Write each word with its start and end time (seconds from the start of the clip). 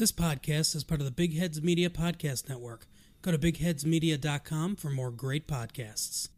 This 0.00 0.12
podcast 0.12 0.74
is 0.74 0.82
part 0.82 1.02
of 1.02 1.04
the 1.04 1.10
Big 1.10 1.36
Heads 1.36 1.60
Media 1.60 1.90
Podcast 1.90 2.48
Network. 2.48 2.86
Go 3.20 3.32
to 3.32 3.36
bigheadsmedia.com 3.36 4.76
for 4.76 4.88
more 4.88 5.10
great 5.10 5.46
podcasts. 5.46 6.30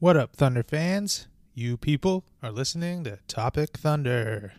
What 0.00 0.16
up, 0.16 0.34
Thunder 0.34 0.64
fans? 0.64 1.28
You 1.54 1.76
people 1.76 2.24
are 2.42 2.50
listening 2.50 3.04
to 3.04 3.20
Topic 3.28 3.78
Thunder. 3.78 4.54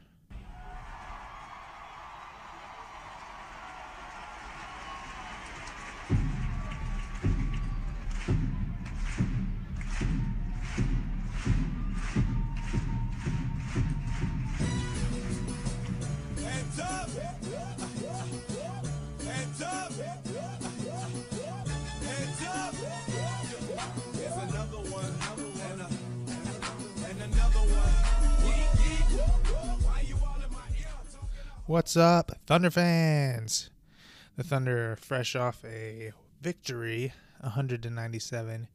What's 31.68 31.98
up, 31.98 32.32
Thunder 32.46 32.70
fans? 32.70 33.72
The 34.36 34.44
Thunder, 34.44 34.96
fresh 35.02 35.36
off 35.36 35.66
a 35.66 36.12
victory, 36.40 37.12
100 37.40 37.82
to 37.82 37.90
97, 37.90 38.68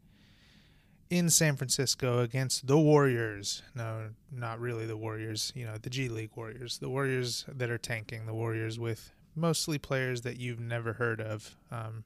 in 1.09 1.31
San 1.31 1.55
Francisco 1.55 2.19
against 2.19 2.67
the 2.67 2.77
Warriors. 2.77 3.63
No, 3.77 4.09
not 4.33 4.59
really 4.59 4.87
the 4.87 4.97
Warriors. 4.97 5.53
You 5.55 5.67
know, 5.67 5.77
the 5.81 5.89
G 5.89 6.09
League 6.09 6.33
Warriors. 6.35 6.79
The 6.79 6.89
Warriors 6.89 7.45
that 7.47 7.71
are 7.71 7.79
tanking. 7.79 8.27
The 8.27 8.35
Warriors 8.35 8.77
with 8.77 9.13
mostly 9.37 9.79
players 9.79 10.23
that 10.23 10.41
you've 10.41 10.59
never 10.59 10.95
heard 10.95 11.21
of, 11.21 11.55
um, 11.71 12.03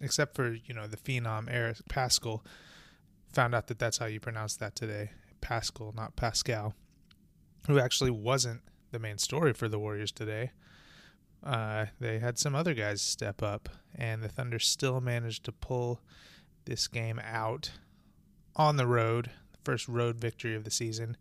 except 0.00 0.34
for 0.34 0.52
you 0.52 0.74
know 0.74 0.88
the 0.88 0.96
phenom 0.96 1.46
Eric 1.48 1.76
Paschall. 1.88 2.40
Found 3.34 3.54
out 3.54 3.68
that 3.68 3.78
that's 3.78 3.98
how 3.98 4.06
you 4.06 4.18
pronounce 4.18 4.56
that 4.56 4.74
today. 4.74 5.12
Pascal, 5.40 5.92
not 5.94 6.16
Pascal, 6.16 6.74
who 7.68 7.78
actually 7.78 8.10
wasn't 8.10 8.62
the 8.90 8.98
main 8.98 9.18
story 9.18 9.52
for 9.52 9.68
the 9.68 9.78
Warriors 9.78 10.12
today. 10.12 10.50
Uh, 11.44 11.86
they 12.00 12.18
had 12.18 12.38
some 12.38 12.54
other 12.54 12.74
guys 12.74 13.00
step 13.00 13.42
up, 13.42 13.68
and 13.94 14.22
the 14.22 14.28
Thunder 14.28 14.58
still 14.58 15.00
managed 15.00 15.44
to 15.44 15.52
pull 15.52 16.00
this 16.64 16.88
game 16.88 17.20
out 17.24 17.70
on 18.56 18.76
the 18.76 18.86
road. 18.86 19.30
The 19.52 19.58
First 19.64 19.88
road 19.88 20.16
victory 20.16 20.54
of 20.54 20.64
the 20.64 20.70
season. 20.70 21.16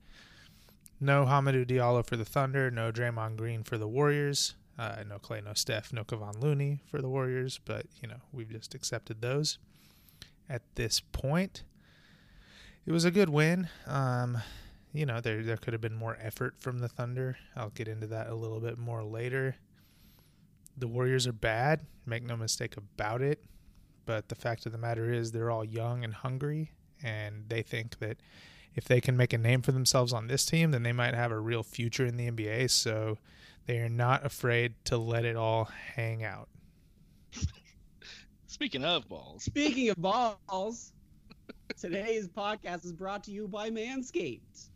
No 1.00 1.26
Hamidou 1.26 1.66
Diallo 1.66 2.06
for 2.06 2.18
the 2.18 2.26
Thunder, 2.26 2.72
no 2.72 2.92
Draymond 2.92 3.38
Green 3.38 3.64
for 3.64 3.78
the 3.78 3.88
Warriors, 3.88 4.56
uh, 4.80 5.04
no 5.08 5.20
Klay, 5.20 5.44
no 5.44 5.54
Steph, 5.54 5.94
no 5.94 6.04
Kevon 6.04 6.42
Looney 6.42 6.82
for 6.90 7.02
the 7.02 7.10
Warriors, 7.10 7.60
but 7.66 7.86
you 8.02 8.08
know 8.08 8.22
we've 8.32 8.50
just 8.50 8.74
accepted 8.74 9.22
those 9.22 9.60
at 10.50 10.64
this 10.76 11.00
point. 11.00 11.64
It 12.86 12.92
was 12.92 13.06
a 13.06 13.12
good 13.12 13.30
win. 13.30 13.68
Um, 13.86 14.40
you 14.98 15.06
know 15.06 15.22
there 15.22 15.44
there 15.44 15.58
could 15.58 15.74
have 15.74 15.82
been 15.82 15.96
more 15.96 16.18
effort 16.20 16.56
from 16.60 16.80
the 16.80 16.88
Thunder. 16.88 17.38
I'll 17.56 17.70
get 17.70 17.88
into 17.88 18.08
that 18.08 18.28
a 18.28 18.36
little 18.36 18.60
bit 18.60 18.80
more 18.80 19.04
later. 19.04 19.56
The 20.76 20.88
Warriors 20.88 21.28
are 21.28 21.34
bad, 21.34 21.86
make 22.06 22.24
no 22.24 22.36
mistake 22.36 22.76
about 22.78 23.22
it. 23.22 23.44
But 24.06 24.30
the 24.30 24.36
fact 24.36 24.66
of 24.66 24.72
the 24.72 24.78
matter 24.78 25.12
is, 25.12 25.32
they're 25.32 25.52
all 25.52 25.66
young 25.66 26.04
and 26.04 26.14
hungry, 26.14 26.72
and 27.04 27.44
they 27.48 27.62
think 27.62 28.00
that 28.00 28.18
if 28.74 28.86
they 28.86 29.02
can 29.02 29.18
make 29.18 29.34
a 29.34 29.38
name 29.38 29.62
for 29.62 29.72
themselves 29.72 30.14
on 30.14 30.28
this 30.28 30.46
team, 30.46 30.72
then 30.72 30.84
they 30.84 30.94
might 30.94 31.14
have 31.14 31.32
a 31.32 31.40
real 31.40 31.64
future 31.64 32.06
in 32.06 32.16
the 32.16 32.32
NBA. 32.32 32.70
So 32.70 33.18
they 33.66 33.80
are 33.80 33.90
not 33.90 34.26
afraid 34.26 34.74
to 34.86 34.98
let 34.98 35.26
it 35.26 35.36
all 35.36 35.66
hang 35.66 36.24
out. 36.24 36.48
Speaking 38.48 38.86
of 38.86 39.08
balls, 39.10 39.44
Speaking 39.44 39.90
of 39.90 39.98
balls, 39.98 40.94
today's 41.78 42.28
podcast 42.30 42.86
is 42.86 42.94
brought 42.94 43.24
to 43.26 43.32
you 43.32 43.48
by 43.48 43.70
Manscaped. 43.70 44.70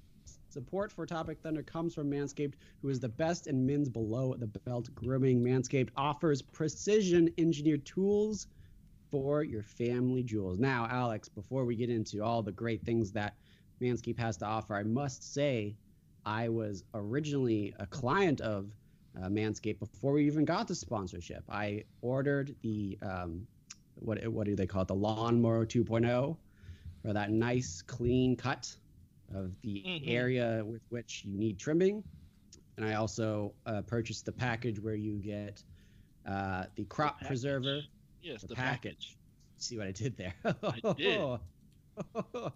Support 0.51 0.91
for 0.91 1.05
Topic 1.05 1.39
Thunder 1.41 1.63
comes 1.63 1.93
from 1.93 2.11
Manscaped, 2.11 2.55
who 2.81 2.89
is 2.89 2.99
the 2.99 3.07
best 3.07 3.47
in 3.47 3.65
men's 3.65 3.87
below 3.87 4.35
the 4.37 4.47
belt 4.47 4.93
grooming. 4.93 5.41
Manscaped 5.41 5.91
offers 5.95 6.41
precision 6.41 7.29
engineered 7.37 7.85
tools 7.85 8.47
for 9.09 9.43
your 9.45 9.63
family 9.63 10.23
jewels. 10.23 10.59
Now, 10.59 10.89
Alex, 10.91 11.29
before 11.29 11.63
we 11.63 11.77
get 11.77 11.89
into 11.89 12.21
all 12.21 12.43
the 12.43 12.51
great 12.51 12.83
things 12.83 13.13
that 13.13 13.35
Manscaped 13.81 14.19
has 14.19 14.35
to 14.37 14.45
offer, 14.45 14.75
I 14.75 14.83
must 14.83 15.33
say 15.33 15.77
I 16.25 16.49
was 16.49 16.83
originally 16.93 17.73
a 17.79 17.85
client 17.85 18.41
of 18.41 18.75
uh, 19.17 19.29
Manscaped 19.29 19.79
before 19.79 20.11
we 20.11 20.25
even 20.25 20.43
got 20.43 20.67
the 20.67 20.75
sponsorship. 20.75 21.45
I 21.49 21.85
ordered 22.01 22.57
the 22.61 22.99
um, 23.01 23.47
what 23.95 24.27
what 24.27 24.47
do 24.47 24.57
they 24.57 24.67
call 24.67 24.81
it? 24.81 24.89
The 24.89 24.95
lawnmower 24.95 25.65
2.0 25.65 26.35
for 27.01 27.13
that 27.13 27.31
nice 27.31 27.81
clean 27.81 28.35
cut 28.35 28.75
of 29.33 29.59
the 29.61 29.83
Mhm. 29.85 30.07
area 30.07 30.63
with 30.65 30.81
which 30.89 31.23
you 31.25 31.37
need 31.37 31.59
trimming. 31.59 32.03
And 32.77 32.85
I 32.85 32.95
also 32.95 33.53
uh, 33.65 33.81
purchased 33.81 34.25
the 34.25 34.31
package 34.31 34.79
where 34.79 34.95
you 34.95 35.19
get 35.19 35.63
uh, 36.25 36.65
the 36.75 36.85
crop 36.85 37.15
package. 37.15 37.27
preserver, 37.27 37.81
yes, 38.21 38.41
the, 38.41 38.47
the, 38.49 38.55
package. 38.55 39.17
See 39.57 39.77
what 39.77 39.87
I 39.87 39.91
did 39.91 40.17
there? 40.17 40.33
I 40.45 40.93
did. 40.95 41.39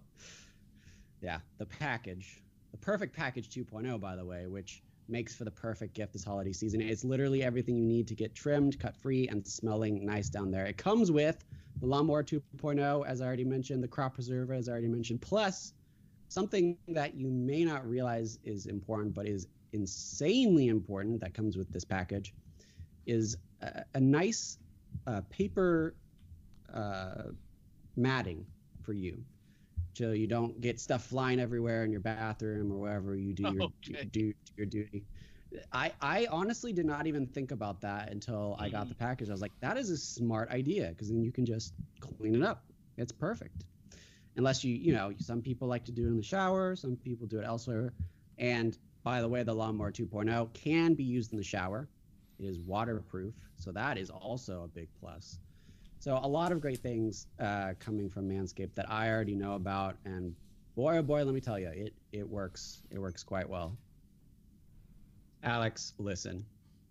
yeah, 1.22 1.40
the 1.58 1.66
package, 1.66 2.44
the 2.72 2.78
perfect 2.78 3.16
package 3.16 3.50
2.0, 3.50 4.00
by 4.00 4.16
the 4.16 4.26
way, 4.26 4.48
which 4.48 4.84
makes 5.08 5.36
for 5.36 5.44
the 5.44 5.52
perfect 5.52 5.94
gift 5.94 6.14
this 6.14 6.24
holiday 6.24 6.52
season. 6.52 6.82
It's 6.82 7.04
literally 7.04 7.44
everything 7.44 7.76
you 7.76 7.86
need 7.86 8.08
to 8.08 8.16
get 8.16 8.34
trimmed, 8.34 8.80
cut 8.80 8.96
free, 8.98 9.28
and 9.28 9.46
smelling 9.46 10.06
nice 10.06 10.30
down 10.30 10.50
there. 10.52 10.66
It 10.66 10.78
comes 10.78 11.12
with 11.12 11.44
the 11.80 11.86
lawnmower 11.86 12.24
2.0, 12.24 13.06
as 13.08 13.22
I 13.22 13.26
already 13.26 13.44
mentioned, 13.44 13.84
the 13.84 13.88
crop 13.88 14.16
preserver, 14.16 14.54
as 14.54 14.68
I 14.68 14.72
already 14.72 14.88
mentioned, 14.88 15.22
plus 15.22 15.74
something 16.30 16.78
that 16.88 17.16
you 17.16 17.30
may 17.30 17.64
not 17.64 17.88
realize 17.88 18.40
is 18.44 18.66
important, 18.66 19.14
but 19.14 19.28
is 19.28 19.48
insanely 19.74 20.68
important 20.68 21.20
that 21.22 21.34
comes 21.34 21.58
with 21.58 21.72
this 21.72 21.84
package 21.84 22.34
is 23.06 23.38
a, 23.62 23.84
a 23.96 24.00
nice 24.00 24.58
uh, 25.08 25.22
paper 25.30 25.96
uh, 26.74 27.24
matting 27.96 28.46
for 28.82 28.94
you 28.94 29.24
so 29.94 30.12
you 30.12 30.28
don't 30.28 30.60
get 30.60 30.80
stuff 30.80 31.06
flying 31.06 31.40
everywhere 31.40 31.84
in 31.86 31.92
your 31.92 32.02
bathroom 32.02 32.72
or 32.72 32.78
wherever 32.78 33.16
you 33.16 33.34
do 33.34 33.44
your, 33.44 33.64
Okay. 33.90 34.06
do 34.12 34.34
your 34.58 34.66
duty. 34.66 35.06
I, 35.72 35.94
I 36.02 36.28
honestly 36.32 36.74
did 36.74 36.86
not 36.86 37.08
even 37.08 37.26
think 37.28 37.52
about 37.52 37.80
that 37.82 38.12
until 38.12 38.58
I 38.60 38.68
got 38.70 38.90
the 38.90 38.96
package. 38.96 39.30
I 39.30 39.32
was 39.32 39.42
like, 39.42 39.54
that 39.62 39.78
is 39.78 39.90
a 39.90 39.98
smart 39.98 40.50
idea 40.52 40.90
because 40.90 41.10
then 41.10 41.22
you 41.24 41.32
can 41.32 41.46
just 41.46 41.74
clean 42.02 42.36
it 42.36 42.44
up. 42.44 42.66
It's 42.98 43.12
perfect. 43.14 43.64
Unless 44.38 44.64
you, 44.64 44.76
you 44.76 44.94
know, 44.94 45.14
some 45.20 45.42
people 45.42 45.68
like 45.68 45.86
to 45.86 45.92
do 45.92 46.06
it 46.06 46.08
in 46.08 46.18
the 46.18 46.24
shower, 46.24 46.76
some 46.76 46.96
people 46.98 47.26
do 47.28 47.40
it 47.40 47.46
elsewhere. 47.46 47.94
And 48.38 48.78
by 49.04 49.22
the 49.22 49.28
way, 49.28 49.44
the 49.44 49.54
Lawnmower 49.54 49.92
2.0 49.92 50.54
can 50.54 50.94
be 50.94 51.04
used 51.04 51.32
in 51.32 51.38
the 51.38 51.44
shower. 51.44 51.88
It 52.40 52.46
is 52.46 52.60
waterproof, 52.60 53.34
so 53.56 53.72
that 53.72 53.98
is 53.98 54.10
also 54.10 54.64
a 54.64 54.68
big 54.68 54.90
plus. 55.00 55.40
So 56.00 56.20
a 56.22 56.28
lot 56.28 56.52
of 56.52 56.60
great 56.60 56.80
things 56.80 57.28
uh, 57.40 57.74
coming 57.80 58.10
from 58.10 58.30
Manscaped 58.30 58.76
that 58.76 58.92
I 58.92 59.10
already 59.10 59.36
know 59.36 59.54
about, 59.54 59.96
and 60.06 60.36
boy 60.76 60.98
oh 60.98 61.02
boy, 61.02 61.24
let 61.24 61.34
me 61.34 61.40
tell 61.40 61.58
you, 61.58 61.70
it 61.70 61.94
it 62.12 62.28
works. 62.30 62.82
It 62.92 63.00
works 63.00 63.24
quite 63.24 63.50
well. 63.50 63.78
Alex, 65.44 65.94
listen, 65.98 66.46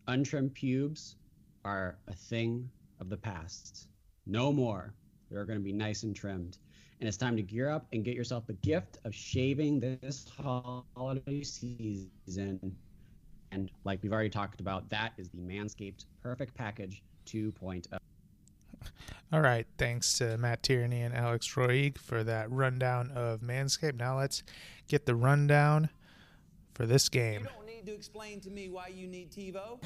untrimmed 0.08 0.55
pubes 0.55 1.17
are 1.64 1.99
a 2.08 2.14
thing 2.14 2.70
of 3.00 3.08
the 3.08 3.17
past. 3.17 3.88
No 4.26 4.52
more. 4.52 4.94
They're 5.31 5.44
going 5.44 5.58
to 5.58 5.64
be 5.64 5.73
nice 5.73 6.05
and 6.05 6.14
trimmed. 6.14 6.58
And 7.00 7.08
it's 7.08 7.17
time 7.17 7.37
to 7.37 7.43
gear 7.43 7.70
up 7.70 7.87
and 7.93 8.05
get 8.05 8.14
yourself 8.14 8.46
the 8.46 8.55
gift 8.55 8.99
of 9.05 9.14
shaving 9.14 9.81
this 9.81 10.26
holiday 10.37 11.43
season. 11.43 12.76
And 13.50 13.70
like 13.85 14.00
we've 14.02 14.12
already 14.12 14.31
talked 14.31 14.61
about, 14.61 14.88
that 14.91 15.12
is 15.19 15.29
the 15.29 15.38
Manscaped 15.38 16.06
Perfect 16.23 16.55
Package 16.55 17.02
oh. 17.02 17.31
2.0. 17.31 17.99
All 19.32 19.41
right, 19.41 19.67
thanks 19.79 20.19
to 20.19 20.37
Matt 20.38 20.62
Tierney 20.62 21.02
and 21.02 21.14
Alex 21.14 21.49
Roig 21.55 21.99
for 21.99 22.23
that 22.25 22.50
rundown 22.50 23.11
of 23.12 23.41
Manscaped. 23.41 23.96
Now 23.96 24.19
let's 24.19 24.43
get 24.88 25.06
the 25.06 25.14
rundown 25.14 25.88
for 26.75 26.87
this 26.87 27.08
game. 27.08 27.43
You 27.43 27.49
don't 27.49 27.67
need 27.67 27.75
need 27.85 27.91
to 27.91 27.96
explain 27.96 28.41
to 28.41 28.50
me 28.50 28.69
why 28.69 28.88
you 28.88 29.06
need 29.06 29.31
TiVo? 29.31 29.79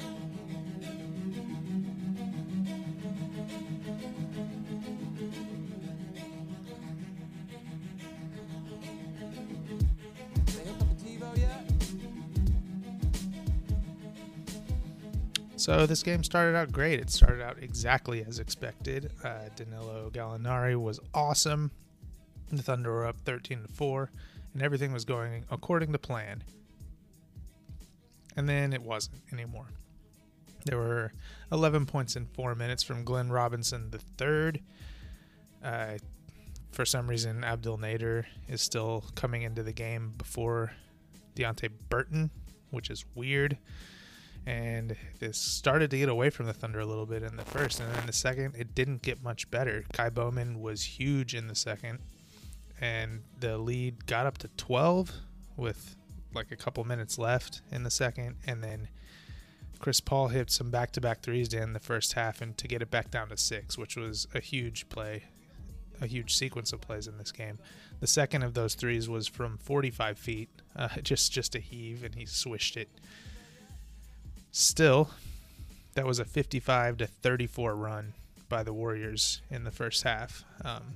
So 15.69 15.85
this 15.85 16.01
game 16.01 16.23
started 16.23 16.57
out 16.57 16.71
great. 16.71 16.99
It 16.99 17.11
started 17.11 17.43
out 17.43 17.61
exactly 17.61 18.25
as 18.25 18.39
expected. 18.39 19.11
Uh, 19.23 19.49
Danilo 19.55 20.09
Gallinari 20.11 20.75
was 20.75 20.99
awesome. 21.13 21.69
The 22.51 22.63
Thunder 22.63 22.91
were 22.91 23.05
up 23.05 23.17
13 23.23 23.61
to 23.61 23.67
4, 23.67 24.09
and 24.55 24.63
everything 24.63 24.91
was 24.91 25.05
going 25.05 25.45
according 25.51 25.91
to 25.91 25.99
plan. 25.99 26.43
And 28.35 28.49
then 28.49 28.73
it 28.73 28.81
wasn't 28.81 29.21
anymore. 29.31 29.67
There 30.65 30.79
were 30.79 31.13
11 31.51 31.85
points 31.85 32.15
in 32.15 32.25
four 32.25 32.55
minutes 32.55 32.81
from 32.81 33.03
Glenn 33.03 33.29
Robinson 33.29 33.91
third. 34.17 34.61
Uh, 35.63 35.99
for 36.71 36.83
some 36.83 37.07
reason, 37.07 37.43
Abdul 37.43 37.77
Nader 37.77 38.25
is 38.47 38.63
still 38.63 39.03
coming 39.13 39.43
into 39.43 39.61
the 39.61 39.73
game 39.73 40.15
before 40.17 40.71
Deonte 41.35 41.69
Burton, 41.89 42.31
which 42.71 42.89
is 42.89 43.05
weird 43.13 43.59
and 44.49 44.95
this 45.19 45.37
started 45.37 45.91
to 45.91 45.97
get 45.99 46.09
away 46.09 46.31
from 46.31 46.47
the 46.47 46.53
Thunder 46.53 46.79
a 46.79 46.85
little 46.85 47.05
bit 47.05 47.21
in 47.21 47.37
the 47.37 47.45
first, 47.45 47.79
and 47.79 47.87
then 47.91 47.99
in 47.99 48.07
the 48.07 48.13
second, 48.13 48.55
it 48.57 48.73
didn't 48.73 49.03
get 49.03 49.21
much 49.21 49.51
better. 49.51 49.83
Ky 49.93 50.09
Bowman 50.09 50.59
was 50.59 50.81
huge 50.81 51.35
in 51.35 51.45
the 51.45 51.53
second, 51.53 51.99
and 52.81 53.21
the 53.39 53.59
lead 53.59 54.07
got 54.07 54.25
up 54.25 54.39
to 54.39 54.47
12 54.57 55.11
with 55.55 55.95
like 56.33 56.51
a 56.51 56.55
couple 56.55 56.83
minutes 56.83 57.19
left 57.19 57.61
in 57.71 57.83
the 57.83 57.91
second, 57.91 58.37
and 58.47 58.63
then 58.63 58.87
Chris 59.77 60.01
Paul 60.01 60.29
hit 60.29 60.49
some 60.49 60.71
back-to-back 60.71 61.21
threes 61.21 61.53
in 61.53 61.73
the 61.73 61.79
first 61.79 62.13
half, 62.13 62.41
and 62.41 62.57
to 62.57 62.67
get 62.67 62.81
it 62.81 62.89
back 62.89 63.11
down 63.11 63.29
to 63.29 63.37
six, 63.37 63.77
which 63.77 63.95
was 63.95 64.27
a 64.33 64.39
huge 64.39 64.89
play, 64.89 65.25
a 66.01 66.07
huge 66.07 66.35
sequence 66.35 66.73
of 66.73 66.81
plays 66.81 67.05
in 67.05 67.19
this 67.19 67.31
game. 67.31 67.59
The 67.99 68.07
second 68.07 68.41
of 68.41 68.55
those 68.55 68.73
threes 68.73 69.07
was 69.07 69.27
from 69.27 69.59
45 69.59 70.17
feet, 70.17 70.49
uh, 70.75 70.87
just 71.03 71.31
just 71.31 71.53
a 71.53 71.59
heave, 71.59 72.03
and 72.03 72.15
he 72.15 72.25
swished 72.25 72.77
it. 72.77 72.89
Still, 74.51 75.09
that 75.93 76.05
was 76.05 76.19
a 76.19 76.25
55 76.25 76.97
to 76.97 77.07
34 77.07 77.75
run 77.75 78.13
by 78.47 78.63
the 78.63 78.73
Warriors 78.73 79.41
in 79.51 79.63
the 79.63 79.71
first 79.71 80.03
half. 80.03 80.43
Um, 80.65 80.95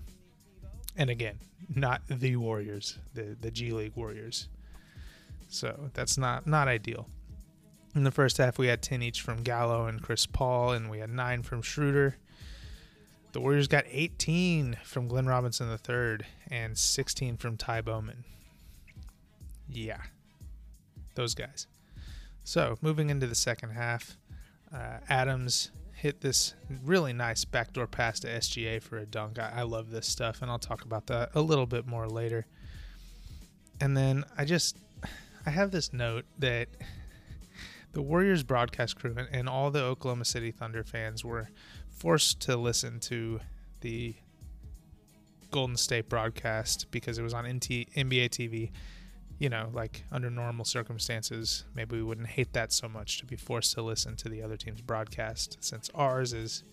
and 0.97 1.09
again, 1.09 1.37
not 1.73 2.01
the 2.07 2.35
Warriors, 2.35 2.97
the 3.13 3.35
the 3.39 3.51
G 3.51 3.71
League 3.71 3.95
Warriors. 3.95 4.47
So 5.49 5.89
that's 5.93 6.17
not 6.17 6.47
not 6.47 6.67
ideal. 6.67 7.07
In 7.95 8.03
the 8.03 8.11
first 8.11 8.37
half, 8.37 8.57
we 8.57 8.67
had 8.67 8.81
10 8.81 9.03
each 9.03 9.21
from 9.21 9.43
Gallo 9.43 9.85
and 9.85 10.01
Chris 10.01 10.25
Paul, 10.25 10.71
and 10.71 10.89
we 10.89 10.97
had 10.97 11.11
nine 11.11 11.43
from 11.43 11.61
Schroeder. 11.61 12.17
The 13.33 13.39
Warriors 13.39 13.67
got 13.67 13.85
18 13.87 14.77
from 14.83 15.07
Glenn 15.07 15.27
Robinson 15.27 15.69
III 15.69 16.25
and 16.49 16.77
16 16.77 17.37
from 17.37 17.57
Ky 17.57 17.81
Bowman. 17.81 18.23
Yeah, 19.69 20.01
those 21.15 21.35
guys. 21.35 21.67
So, 22.43 22.77
moving 22.81 23.09
into 23.09 23.27
the 23.27 23.35
second 23.35 23.71
half, 23.71 24.17
uh, 24.73 24.97
Adams 25.07 25.71
hit 25.93 26.19
this 26.19 26.53
really 26.83 27.13
nice 27.13 27.45
backdoor 27.45 27.87
pass 27.87 28.19
to 28.19 28.27
SGA 28.27 28.81
for 28.81 28.97
a 28.97 29.05
dunk. 29.05 29.39
I, 29.39 29.53
I 29.57 29.61
love 29.61 29.91
this 29.91 30.07
stuff, 30.07 30.41
and 30.41 30.51
I'll 30.51 30.59
talk 30.59 30.83
about 30.83 31.07
that 31.07 31.29
a 31.33 31.41
little 31.41 31.65
bit 31.65 31.87
more 31.87 32.07
later. 32.07 32.45
And 33.79 33.95
then 33.95 34.25
I 34.37 34.43
just, 34.43 34.77
I 35.45 35.49
have 35.49 35.71
this 35.71 35.93
note 35.93 36.25
that 36.39 36.67
the 37.93 38.01
Warriors 38.01 38.43
broadcast 38.43 38.97
crew 38.97 39.15
and, 39.17 39.29
and 39.31 39.47
all 39.47 39.71
the 39.71 39.83
Oklahoma 39.83 40.25
City 40.25 40.51
Thunder 40.51 40.83
fans 40.83 41.23
were 41.23 41.49
forced 41.89 42.41
to 42.41 42.57
listen 42.57 42.99
to 43.01 43.39
the 43.81 44.15
Golden 45.51 45.77
State 45.77 46.09
broadcast 46.09 46.87
because 46.91 47.17
it 47.17 47.21
was 47.21 47.33
on 47.33 47.45
NT, 47.45 47.87
NBA 47.95 48.29
TV 48.29 48.71
you 49.39 49.49
know, 49.49 49.69
like 49.73 50.03
under 50.11 50.29
normal 50.29 50.65
circumstances, 50.65 51.65
maybe 51.75 51.95
we 51.95 52.03
wouldn't 52.03 52.27
hate 52.27 52.53
that 52.53 52.71
so 52.71 52.87
much 52.87 53.17
to 53.19 53.25
be 53.25 53.35
forced 53.35 53.73
to 53.73 53.81
listen 53.81 54.15
to 54.17 54.29
the 54.29 54.41
other 54.41 54.57
team's 54.57 54.81
broadcast 54.81 55.57
since 55.59 55.89
ours 55.95 56.33
is 56.33 56.63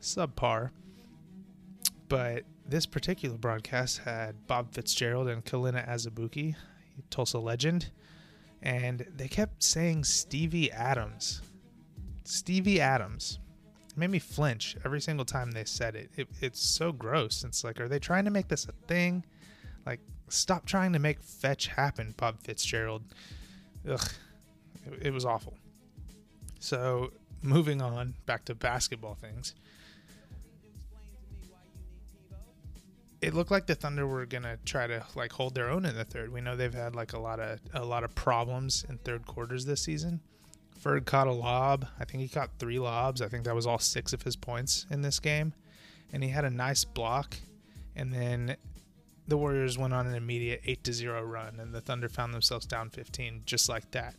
subpar. 0.00 0.70
But 2.08 2.44
this 2.66 2.86
particular 2.86 3.38
broadcast 3.38 3.98
had 3.98 4.46
Bob 4.46 4.72
Fitzgerald 4.72 5.28
and 5.28 5.44
Kelenna 5.44 5.88
Azubuike, 5.88 6.54
Tulsa 7.10 7.38
legend, 7.38 7.90
and 8.60 9.06
they 9.16 9.28
kept 9.28 9.62
saying 9.62 10.04
Stevie 10.04 10.70
Adams. 10.70 11.40
Stevie 12.24 12.80
Adams. 12.80 13.38
It 13.88 13.96
made 13.96 14.10
me 14.10 14.18
flinch 14.18 14.76
every 14.84 15.00
single 15.00 15.24
time 15.24 15.50
they 15.50 15.64
said 15.64 15.96
it. 15.96 16.10
it. 16.16 16.28
It's 16.40 16.60
so 16.60 16.92
gross. 16.92 17.44
It's 17.44 17.64
like, 17.64 17.80
are 17.80 17.88
they 17.88 17.98
trying 17.98 18.24
to 18.24 18.30
make 18.30 18.48
this 18.48 18.66
a 18.66 18.72
thing? 18.86 19.24
Like, 19.84 20.00
stop 20.32 20.66
trying 20.66 20.92
to 20.92 20.98
make 20.98 21.22
fetch 21.22 21.68
happen, 21.68 22.14
Bob 22.16 22.40
Fitzgerald. 22.40 23.02
Ugh, 23.88 24.08
it, 24.86 25.06
it 25.06 25.12
was 25.12 25.24
awful. 25.24 25.56
So, 26.58 27.12
moving 27.42 27.82
on 27.82 28.14
back 28.26 28.44
to 28.46 28.54
basketball 28.54 29.14
things. 29.14 29.54
It 33.20 33.34
looked 33.34 33.52
like 33.52 33.66
the 33.66 33.74
Thunder 33.76 34.06
were 34.06 34.26
gonna 34.26 34.58
try 34.64 34.86
to 34.88 35.04
like 35.14 35.32
hold 35.32 35.54
their 35.54 35.70
own 35.70 35.84
in 35.84 35.94
the 35.94 36.04
third. 36.04 36.32
We 36.32 36.40
know 36.40 36.56
they've 36.56 36.74
had 36.74 36.96
like 36.96 37.12
a 37.12 37.18
lot 37.18 37.38
of 37.38 37.60
a 37.72 37.84
lot 37.84 38.02
of 38.02 38.14
problems 38.14 38.84
in 38.88 38.98
third 38.98 39.26
quarters 39.26 39.64
this 39.64 39.80
season. 39.80 40.20
Ferg 40.82 41.04
caught 41.04 41.28
a 41.28 41.32
lob. 41.32 41.86
I 42.00 42.04
think 42.04 42.22
he 42.22 42.28
caught 42.28 42.50
three 42.58 42.80
lobs. 42.80 43.22
I 43.22 43.28
think 43.28 43.44
that 43.44 43.54
was 43.54 43.66
all 43.66 43.78
six 43.78 44.12
of 44.12 44.22
his 44.22 44.34
points 44.34 44.86
in 44.90 45.02
this 45.02 45.20
game, 45.20 45.54
and 46.12 46.24
he 46.24 46.30
had 46.30 46.44
a 46.44 46.50
nice 46.50 46.84
block. 46.84 47.36
And 47.94 48.12
then 48.12 48.56
the 49.28 49.36
Warriors 49.36 49.78
went 49.78 49.94
on 49.94 50.06
an 50.06 50.14
immediate 50.14 50.62
8 50.64 50.84
to 50.84 50.92
0 50.92 51.22
run, 51.22 51.58
and 51.60 51.74
the 51.74 51.80
Thunder 51.80 52.08
found 52.08 52.34
themselves 52.34 52.66
down 52.66 52.90
15 52.90 53.42
just 53.46 53.68
like 53.68 53.90
that. 53.92 54.14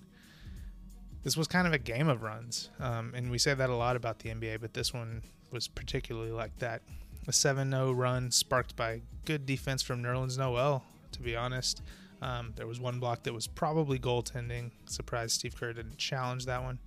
This 1.23 1.37
was 1.37 1.47
kind 1.47 1.67
of 1.67 1.73
a 1.73 1.77
game 1.77 2.09
of 2.09 2.21
runs, 2.21 2.69
um, 2.79 3.13
and 3.15 3.31
we 3.31 3.37
say 3.37 3.53
that 3.53 3.69
a 3.69 3.75
lot 3.75 3.95
about 3.95 4.19
the 4.19 4.29
NBA, 4.29 4.59
but 4.61 4.73
this 4.73 4.93
one 4.93 5.21
was 5.51 5.67
particularly 5.67 6.31
like 6.31 6.57
that. 6.59 6.81
A 7.27 7.31
7 7.31 7.69
0 7.69 7.91
run 7.93 8.31
sparked 8.31 8.75
by 8.75 9.01
good 9.25 9.45
defense 9.45 9.81
from 9.81 10.03
Nerlens 10.03 10.37
Noel, 10.37 10.83
to 11.13 11.21
be 11.21 11.35
honest. 11.35 11.81
Um, 12.21 12.53
there 12.55 12.67
was 12.67 12.79
one 12.79 12.99
block 12.99 13.23
that 13.23 13.33
was 13.33 13.47
probably 13.47 13.99
goaltending. 13.99 14.71
Surprised 14.85 15.33
Steve 15.33 15.55
Kerr 15.57 15.73
didn't 15.73 15.97
challenge 15.97 16.45
that 16.45 16.63
one. 16.63 16.79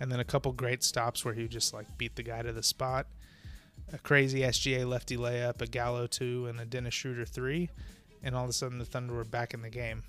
And 0.00 0.10
then 0.10 0.20
a 0.20 0.24
couple 0.24 0.52
great 0.52 0.82
stops 0.82 1.24
where 1.24 1.34
he 1.34 1.46
just 1.46 1.74
like 1.74 1.86
beat 1.98 2.16
the 2.16 2.22
guy 2.22 2.42
to 2.42 2.52
the 2.52 2.62
spot 2.62 3.06
a 3.92 3.98
crazy 3.98 4.40
SGA 4.40 4.86
lefty 4.86 5.16
layup, 5.16 5.60
a 5.60 5.66
Gallo 5.66 6.06
two, 6.06 6.46
and 6.46 6.60
a 6.60 6.64
Dennis 6.64 6.94
Schroeder 6.94 7.24
three, 7.24 7.70
and 8.22 8.34
all 8.34 8.44
of 8.44 8.50
a 8.50 8.52
sudden 8.52 8.78
the 8.78 8.84
Thunder 8.84 9.14
were 9.14 9.24
back 9.24 9.54
in 9.54 9.62
the 9.62 9.70
game. 9.70 10.02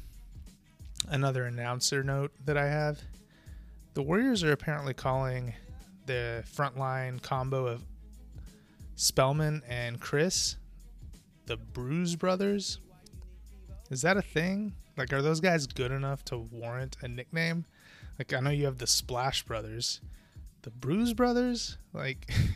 Another 1.08 1.46
announcer 1.46 2.04
note 2.04 2.32
that 2.46 2.58
I 2.58 2.68
have: 2.68 3.02
the 3.94 4.02
Warriors 4.02 4.44
are 4.44 4.52
apparently 4.52 4.94
calling 4.94 5.54
the 6.06 6.44
frontline 6.52 7.22
combo 7.22 7.68
of 7.68 7.84
Spellman 8.96 9.62
and 9.68 10.02
Chriss 10.02 10.56
the 11.50 11.58
Bruise 11.58 12.16
Brothers. 12.16 12.80
Is 13.90 14.04
that 14.04 14.18
a 14.18 14.22
thing? 14.22 14.76
Like, 14.98 15.12
are 15.12 15.22
those 15.24 15.40
guys 15.40 15.66
good 15.66 15.92
enough 15.92 16.24
to 16.26 16.38
warrant 16.38 16.96
a 17.02 17.08
nickname? 17.08 17.66
Like, 18.20 18.32
I 18.34 18.40
know 18.40 18.52
you 18.52 18.66
have 18.66 18.78
the 18.78 18.86
Splash 18.86 19.44
Brothers, 19.44 20.00
the 20.62 20.70
Bruise 20.70 21.14
Brothers. 21.14 21.78
Like. 21.92 22.32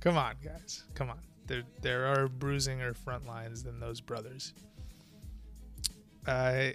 Come 0.00 0.16
on, 0.16 0.34
guys. 0.44 0.84
Come 0.94 1.10
on. 1.10 1.18
There, 1.46 1.62
there 1.82 2.06
are 2.06 2.28
bruisinger 2.28 2.96
front 2.96 3.26
lines 3.26 3.62
than 3.62 3.80
those 3.80 4.00
brothers. 4.00 4.52
Uh, 6.26 6.68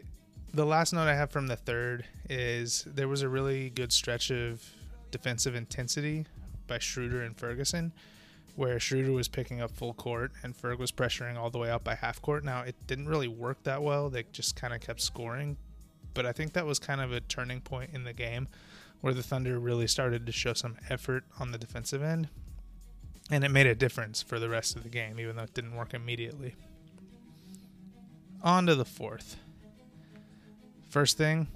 the 0.53 0.65
last 0.65 0.93
note 0.93 1.07
I 1.07 1.15
have 1.15 1.31
from 1.31 1.47
the 1.47 1.55
third 1.55 2.05
is 2.29 2.83
there 2.87 3.07
was 3.07 3.21
a 3.21 3.29
really 3.29 3.69
good 3.69 3.93
stretch 3.93 4.31
of 4.31 4.63
defensive 5.11 5.55
intensity 5.55 6.25
by 6.67 6.79
Schroeder 6.79 7.21
and 7.21 7.37
Ferguson, 7.37 7.93
where 8.55 8.79
Schroeder 8.79 9.11
was 9.11 9.27
picking 9.27 9.61
up 9.61 9.71
full 9.71 9.93
court 9.93 10.31
and 10.43 10.55
Ferg 10.55 10.79
was 10.79 10.91
pressuring 10.91 11.37
all 11.37 11.49
the 11.49 11.59
way 11.59 11.69
out 11.69 11.83
by 11.83 11.95
half 11.95 12.21
court. 12.21 12.43
Now, 12.43 12.61
it 12.61 12.75
didn't 12.87 13.07
really 13.07 13.27
work 13.27 13.63
that 13.63 13.81
well. 13.81 14.09
They 14.09 14.23
just 14.31 14.55
kind 14.55 14.73
of 14.73 14.81
kept 14.81 15.01
scoring. 15.01 15.55
But 16.13 16.25
I 16.25 16.31
think 16.31 16.53
that 16.53 16.65
was 16.65 16.77
kind 16.77 16.99
of 17.01 17.11
a 17.11 17.21
turning 17.21 17.61
point 17.61 17.91
in 17.93 18.03
the 18.03 18.13
game 18.13 18.47
where 19.01 19.13
the 19.13 19.23
Thunder 19.23 19.59
really 19.59 19.87
started 19.87 20.25
to 20.25 20.31
show 20.31 20.53
some 20.53 20.77
effort 20.89 21.23
on 21.39 21.51
the 21.51 21.57
defensive 21.57 22.03
end 22.03 22.29
and 23.33 23.43
it 23.43 23.49
made 23.49 23.65
a 23.65 23.73
difference 23.73 24.21
for 24.21 24.37
the 24.37 24.47
rest 24.47 24.75
of 24.75 24.83
the 24.83 24.89
game, 24.89 25.19
even 25.19 25.35
though 25.35 25.41
it 25.41 25.55
didn't 25.55 25.75
work 25.75 25.95
immediately. 25.95 26.53
On 28.43 28.67
to 28.67 28.75
the 28.75 28.85
fourth. 28.85 29.37
First 30.87 31.17
thing, 31.17 31.47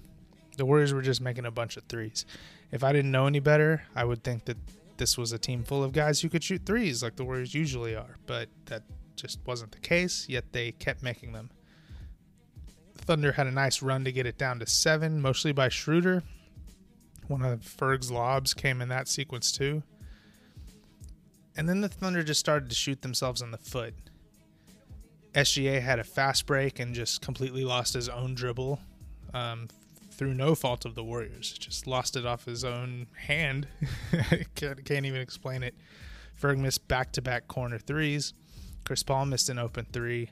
the 0.58 0.66
Warriors 0.66 0.92
were 0.92 1.04
just 1.04 1.22
making 1.22 1.46
a 1.46 1.52
bunch 1.52 1.78
of 1.78 1.84
threes. 1.84 2.26
If 2.72 2.84
I 2.84 2.92
didn't 2.94 3.12
know 3.12 3.28
any 3.28 3.40
better, 3.40 3.84
I 3.96 4.06
would 4.06 4.24
think 4.24 4.46
that 4.46 4.58
this 4.98 5.20
was 5.20 5.32
a 5.32 5.38
team 5.38 5.64
full 5.64 5.84
of 5.84 5.94
guys 5.94 6.20
who 6.22 6.30
could 6.30 6.44
shoot 6.44 6.66
threes 6.66 7.04
like 7.04 7.16
the 7.16 7.24
Warriors 7.24 7.54
usually 7.54 7.96
are, 7.96 8.16
but 8.26 8.50
that 8.66 8.82
just 9.16 9.38
wasn't 9.46 9.72
the 9.72 9.80
case, 9.80 10.28
yet 10.28 10.54
they 10.54 10.72
kept 10.72 11.04
making 11.04 11.34
them. 11.34 11.52
Thunder 12.96 13.34
had 13.34 13.46
a 13.46 13.52
nice 13.52 13.84
run 13.84 14.04
to 14.04 14.12
get 14.12 14.26
it 14.26 14.40
down 14.40 14.58
to 14.60 14.66
seven, 14.66 15.22
mostly 15.22 15.52
by 15.52 15.70
Schroeder. 15.70 16.24
One 17.28 17.44
of 17.44 17.62
Ferg's 17.62 18.10
lobs 18.10 18.56
came 18.56 18.82
in 18.82 18.90
that 18.90 19.08
sequence 19.08 19.52
too. 19.52 19.84
And 21.58 21.68
then 21.68 21.82
the 21.82 21.90
Thunder 21.90 22.24
just 22.24 22.40
started 22.40 22.70
to 22.70 22.76
shoot 22.76 23.02
themselves 23.02 23.42
in 23.42 23.52
the 23.52 23.58
foot. 23.58 23.96
SGA 25.34 25.82
had 25.82 26.00
a 26.00 26.04
fast 26.04 26.46
break 26.46 26.80
and 26.80 26.96
just 26.96 27.22
completely 27.22 27.64
lost 27.64 27.94
his 27.94 28.08
own 28.08 28.36
dribble 28.36 28.80
um, 29.34 29.68
through 30.12 30.34
no 30.34 30.56
fault 30.56 30.86
of 30.86 30.96
the 30.96 31.04
Warriors. 31.04 31.52
Just 31.58 31.88
lost 31.88 32.16
it 32.16 32.26
off 32.26 32.46
his 32.46 32.64
own 32.64 33.08
hand. 33.28 33.68
can't, 34.56 34.86
can't 34.86 35.06
even 35.06 35.20
explain 35.20 35.64
it. 35.64 35.76
Ferg 36.40 36.58
missed 36.58 36.88
back 36.88 37.12
to 37.14 37.22
back 37.22 37.48
corner 37.48 37.80
threes. 37.80 38.34
Chris 38.86 39.04
Paul 39.04 39.26
missed 39.26 39.50
an 39.50 39.60
open 39.60 39.86
three. 39.92 40.30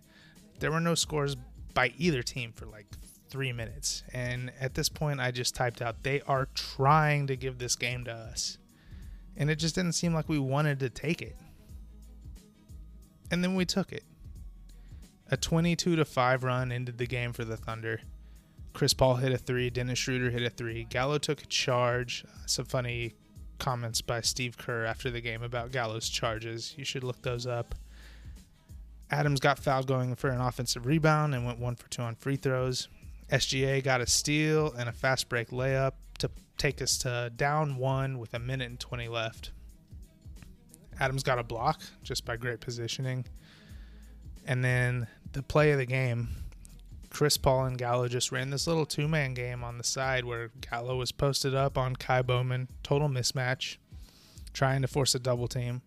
There 0.60 0.72
were 0.72 0.80
no 0.80 0.96
scores 0.96 1.36
by 1.74 1.92
either 1.98 2.24
team 2.24 2.54
for 2.54 2.66
like 2.66 2.88
three 3.30 3.52
minutes. 3.52 4.04
And 4.14 4.52
at 4.60 4.76
this 4.76 4.90
point, 4.90 5.20
I 5.20 5.32
just 5.32 5.56
typed 5.56 5.82
out, 5.82 6.04
they 6.04 6.22
are 6.22 6.48
trying 6.54 7.28
to 7.28 7.36
give 7.36 7.58
this 7.58 7.76
game 7.76 8.06
to 8.06 8.14
us. 8.14 8.58
And 9.38 9.50
it 9.50 9.56
just 9.56 9.76
didn't 9.76 9.94
seem 9.94 10.14
like 10.14 10.30
we 10.30 10.40
wanted 10.40 10.80
to 10.80 10.90
take 10.90 11.22
it. 11.22 11.36
And 13.32 13.44
then 13.44 13.56
we 13.56 13.66
took 13.66 13.92
it. 13.92 14.04
A 15.30 15.38
22 15.38 15.96
to 15.96 16.06
5 16.06 16.44
run 16.44 16.72
ended 16.72 16.98
the 16.98 17.08
game 17.08 17.34
for 17.34 17.44
the 17.44 17.58
Thunder. 17.58 18.02
Chris 18.74 18.94
Paul 18.94 19.16
hit 19.16 19.32
a 19.32 19.38
three. 19.38 19.70
Dennis 19.70 19.98
Schroeder 19.98 20.30
hit 20.30 20.44
a 20.44 20.50
three. 20.50 20.84
Gallo 20.84 21.18
took 21.18 21.42
a 21.42 21.46
charge. 21.46 22.26
Uh, 22.28 22.46
some 22.46 22.66
funny 22.66 23.16
comments 23.58 24.02
by 24.02 24.20
Steve 24.20 24.58
Kerr 24.58 24.84
after 24.86 25.10
the 25.10 25.22
game 25.22 25.42
about 25.42 25.72
Gallo's 25.72 26.10
charges. 26.10 26.76
You 26.78 26.84
should 26.84 27.04
look 27.04 27.22
those 27.22 27.48
up. 27.48 27.74
Adams 29.10 29.40
got 29.40 29.60
fouled 29.60 29.88
going 29.88 30.14
for 30.16 30.30
an 30.30 30.42
offensive 30.42 30.86
rebound 30.86 31.34
and 31.34 31.46
went 31.46 31.60
one 31.60 31.76
for 31.76 31.90
two 31.90 32.02
on 32.02 32.16
free 32.16 32.36
throws. 32.36 32.90
SGA 33.32 33.82
got 33.82 34.02
a 34.02 34.08
steal 34.08 34.74
and 34.74 34.90
a 34.90 34.92
fast 34.92 35.30
break 35.30 35.50
layup 35.50 35.94
to 36.28 36.42
take 36.58 36.82
us 36.82 36.98
to 37.00 37.32
down 37.36 37.78
one 37.78 38.18
with 38.18 38.34
a 38.34 38.40
minute 38.40 38.70
and 38.70 38.80
20 38.80 39.08
left. 39.08 39.52
Adams 41.00 41.24
got 41.24 41.40
a 41.40 41.44
block 41.44 41.82
just 42.04 42.26
by 42.26 42.38
great 42.38 42.62
positioning. 42.62 43.26
And 44.46 44.64
then 44.64 45.08
the 45.34 45.44
play 45.44 45.72
of 45.72 45.78
the 45.78 45.86
game, 45.86 46.30
Chris 47.10 47.38
Paul 47.38 47.66
and 47.66 47.78
Gallo 47.78 48.08
just 48.08 48.32
ran 48.32 48.50
this 48.50 48.68
little 48.68 48.86
two 48.86 49.08
man 49.08 49.34
game 49.34 49.64
on 49.64 49.78
the 49.78 49.84
side 49.84 50.26
where 50.26 50.52
Gallo 50.70 50.98
was 50.98 51.12
posted 51.12 51.56
up 51.56 51.78
on 51.78 51.96
Ky 51.96 52.22
Bowman, 52.22 52.68
total 52.84 53.10
mismatch, 53.10 53.78
trying 54.54 54.82
to 54.82 54.88
force 54.88 55.16
a 55.16 55.20
double 55.20 55.48
team. 55.48 55.82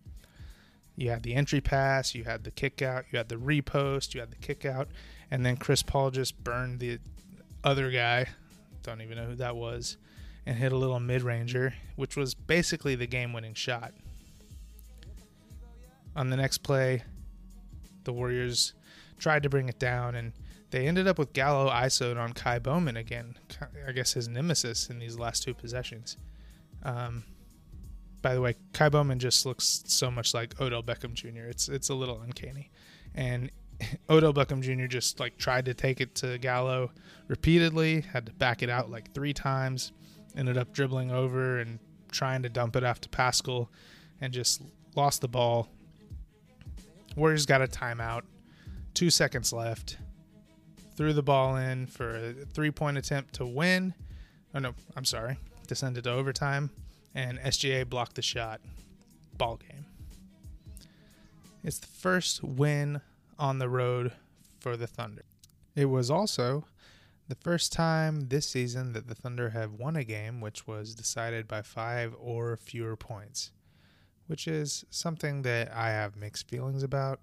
You 0.95 1.11
had 1.11 1.23
the 1.23 1.33
entry 1.33 1.61
pass, 1.61 2.13
you 2.13 2.25
had 2.25 2.43
the 2.43 2.51
kick 2.51 2.81
out, 2.81 3.05
you 3.11 3.17
had 3.17 3.29
the 3.29 3.37
repost, 3.37 4.13
you 4.13 4.19
had 4.19 4.31
the 4.31 4.37
kick 4.37 4.65
out, 4.65 4.89
and 5.31 5.45
then 5.45 5.55
Chris 5.55 5.81
Paul 5.81 6.11
just 6.11 6.43
burned 6.43 6.79
the 6.79 6.99
other 7.63 7.89
guy, 7.89 8.27
don't 8.83 9.01
even 9.01 9.17
know 9.17 9.25
who 9.25 9.35
that 9.35 9.55
was, 9.55 9.97
and 10.49 10.57
hit 10.57 10.71
a 10.71 10.75
little 10.75 10.99
mid 10.99 11.21
ranger, 11.21 11.75
which 11.95 12.17
was 12.17 12.33
basically 12.33 12.95
the 12.95 13.05
game 13.05 13.33
winning 13.33 13.53
shot. 13.53 13.93
On 16.15 16.31
the 16.31 16.35
next 16.35 16.57
play, 16.59 17.03
the 18.03 18.11
Warriors 18.11 18.73
tried 19.19 19.43
to 19.43 19.49
bring 19.49 19.69
it 19.69 19.77
down, 19.77 20.15
and 20.15 20.33
they 20.71 20.87
ended 20.87 21.07
up 21.07 21.19
with 21.19 21.33
Gallo 21.33 21.69
ISO'd 21.69 22.17
on 22.17 22.33
Ky 22.33 22.57
Bowman 22.57 22.97
again. 22.97 23.35
I 23.87 23.91
guess 23.91 24.13
his 24.13 24.27
nemesis 24.27 24.89
in 24.89 24.97
these 24.97 25.19
last 25.19 25.43
two 25.43 25.53
possessions. 25.53 26.17
Um, 26.81 27.25
by 28.23 28.33
the 28.33 28.41
way, 28.41 28.55
Ky 28.73 28.89
Bowman 28.89 29.19
just 29.19 29.45
looks 29.45 29.83
so 29.85 30.09
much 30.09 30.33
like 30.33 30.59
Odell 30.59 30.81
Beckham 30.81 31.13
Jr. 31.13 31.45
It's 31.47 31.69
it's 31.69 31.89
a 31.89 31.93
little 31.93 32.21
uncanny, 32.21 32.71
and 33.13 33.51
Odell 34.09 34.33
Beckham 34.33 34.61
Jr. 34.61 34.87
just 34.87 35.19
like 35.19 35.37
tried 35.37 35.65
to 35.65 35.75
take 35.75 36.01
it 36.01 36.15
to 36.15 36.39
Gallo 36.39 36.89
repeatedly, 37.27 38.01
had 38.01 38.25
to 38.25 38.33
back 38.33 38.63
it 38.63 38.69
out 38.71 38.89
like 38.89 39.13
three 39.13 39.31
times, 39.31 39.91
ended 40.39 40.57
up 40.57 40.73
dribbling 40.73 41.11
over 41.11 41.59
and 41.59 41.79
trying 42.11 42.41
to 42.43 42.49
dump 42.49 42.75
it 42.77 42.83
off 42.83 43.01
to 43.01 43.09
Paschall, 43.09 43.67
and 44.21 44.33
just 44.33 44.61
lost 44.95 45.21
the 45.21 45.27
ball. 45.27 45.67
Warriors 47.15 47.45
got 47.45 47.61
a 47.61 47.67
timeout, 47.67 48.21
two 48.93 49.09
seconds 49.09 49.51
left, 49.51 49.97
threw 50.95 51.11
the 51.11 51.21
ball 51.21 51.57
in 51.57 51.85
for 51.87 52.15
a 52.15 52.33
three 52.45 52.71
point 52.71 52.97
attempt 52.97 53.35
to 53.35 53.45
win. 53.45 53.93
Oh 54.55 54.59
no, 54.59 54.73
I'm 54.95 55.05
sorry, 55.05 55.37
Descended 55.67 56.05
to 56.05 56.11
overtime, 56.11 56.71
and 57.13 57.37
SGA 57.39 57.87
blocked 57.87 58.15
the 58.15 58.21
shot. 58.21 58.61
Ball 59.37 59.57
game. 59.57 59.85
It's 61.63 61.79
the 61.79 61.87
first 61.87 62.43
win 62.43 63.01
on 63.37 63.59
the 63.59 63.69
road 63.69 64.13
for 64.59 64.75
the 64.77 64.87
Thunder. 64.87 65.23
It 65.75 65.85
was 65.85 66.09
also 66.09 66.65
the 67.29 67.35
first 67.35 67.71
time 67.71 68.21
this 68.29 68.49
season 68.49 68.93
that 68.93 69.07
the 69.07 69.13
Thunder 69.13 69.51
have 69.51 69.73
won 69.73 69.95
a 69.95 70.03
game 70.03 70.41
which 70.41 70.65
was 70.65 70.95
decided 70.95 71.47
by 71.47 71.61
five 71.61 72.15
or 72.19 72.57
fewer 72.57 72.95
points, 72.95 73.51
which 74.25 74.47
is 74.47 74.83
something 74.89 75.43
that 75.43 75.71
I 75.71 75.89
have 75.89 76.15
mixed 76.15 76.49
feelings 76.49 76.81
about, 76.81 77.19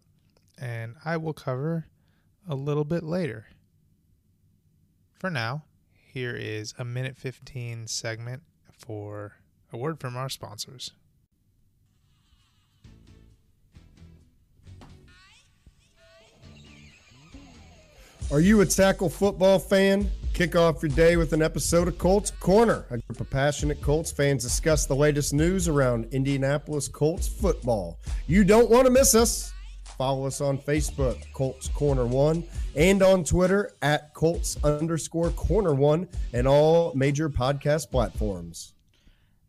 and 0.56 0.94
I 1.04 1.16
will 1.16 1.32
cover 1.32 1.88
a 2.48 2.54
little 2.54 2.84
bit 2.84 3.02
later. 3.02 3.48
For 5.18 5.28
now, 5.28 5.64
here 5.92 6.36
is 6.36 6.72
a 6.78 6.84
minute 6.84 7.16
15 7.16 7.88
segment 7.88 8.44
for 8.78 9.38
a 9.72 9.76
word 9.76 9.98
from 9.98 10.16
our 10.16 10.28
sponsors. 10.28 10.92
Are 18.32 18.40
you 18.40 18.60
a 18.60 18.66
tackle 18.66 19.08
football 19.08 19.60
fan? 19.60 20.10
Kick 20.34 20.56
off 20.56 20.82
your 20.82 20.90
day 20.90 21.16
with 21.16 21.32
an 21.32 21.42
episode 21.42 21.86
of 21.86 21.96
Colts 21.96 22.32
Corner. 22.32 22.84
A 22.90 22.98
group 22.98 23.20
of 23.20 23.30
passionate 23.30 23.80
Colts 23.80 24.10
fans 24.10 24.42
discuss 24.42 24.84
the 24.84 24.96
latest 24.96 25.32
news 25.32 25.68
around 25.68 26.12
Indianapolis 26.12 26.88
Colts 26.88 27.28
football. 27.28 28.00
You 28.26 28.42
don't 28.42 28.68
want 28.68 28.86
to 28.86 28.90
miss 28.90 29.14
us. 29.14 29.52
Follow 29.96 30.26
us 30.26 30.40
on 30.40 30.58
Facebook, 30.58 31.22
Colts 31.34 31.68
Corner 31.68 32.04
One, 32.04 32.42
and 32.74 33.00
on 33.00 33.22
Twitter 33.22 33.70
at 33.80 34.12
Colts 34.12 34.56
underscore 34.64 35.30
Corner 35.30 35.72
One, 35.74 36.08
and 36.32 36.48
all 36.48 36.92
major 36.96 37.30
podcast 37.30 37.92
platforms. 37.92 38.74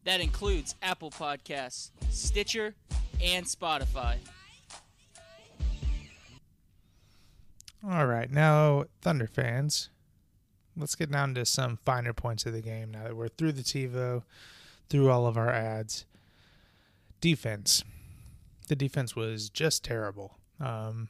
That 0.04 0.22
includes 0.22 0.76
Apple 0.84 1.10
Podcasts, 1.10 1.90
Stitcher, 2.12 2.76
and 3.22 3.44
Spotify. 3.44 4.18
All 7.86 8.08
right, 8.08 8.32
now 8.32 8.86
Thunder 9.02 9.28
fans, 9.28 9.90
let's 10.76 10.96
get 10.96 11.12
down 11.12 11.36
to 11.36 11.46
some 11.46 11.78
finer 11.86 12.12
points 12.14 12.46
of 12.46 12.54
the 12.54 12.62
game. 12.62 12.92
Now 12.92 13.04
that 13.04 13.16
we're 13.16 13.28
through 13.28 13.52
the 13.52 13.62
TiVo, 13.62 14.24
through 14.90 15.10
all 15.10 15.28
of 15.28 15.38
our 15.38 15.52
ads, 15.52 16.06
defense. 17.22 17.84
The 18.68 18.76
defense 18.76 19.16
was 19.16 19.50
just 19.50 19.84
terrible. 19.84 20.38
Um, 20.60 21.10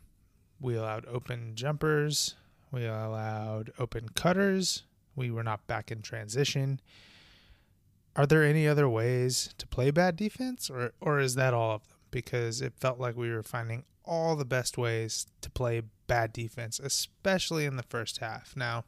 we 0.59 0.75
allowed 0.75 1.05
open 1.05 1.53
jumpers. 1.55 2.35
We 2.71 2.85
allowed 2.85 3.71
open 3.79 4.09
cutters. 4.09 4.83
We 5.15 5.31
were 5.31 5.43
not 5.43 5.65
back 5.67 5.89
in 5.89 6.01
transition. 6.01 6.81
Are 8.15 8.25
there 8.25 8.43
any 8.43 8.67
other 8.67 8.89
ways 8.89 9.53
to 9.57 9.67
play 9.67 9.91
bad 9.91 10.15
defense, 10.15 10.69
or 10.69 10.91
or 10.99 11.19
is 11.19 11.35
that 11.35 11.53
all 11.53 11.75
of 11.75 11.87
them? 11.87 11.97
Because 12.11 12.61
it 12.61 12.73
felt 12.77 12.99
like 12.99 13.15
we 13.15 13.31
were 13.31 13.43
finding 13.43 13.85
all 14.07 14.35
the 14.35 14.45
best 14.45 14.77
ways 14.77 15.27
to 15.41 15.49
play 15.49 15.81
bad 16.07 16.33
defense, 16.33 16.79
especially 16.79 17.65
in 17.65 17.75
the 17.75 17.83
first 17.83 18.19
half. 18.19 18.55
Now, 18.55 18.85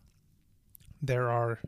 there 1.01 1.29
are 1.29 1.59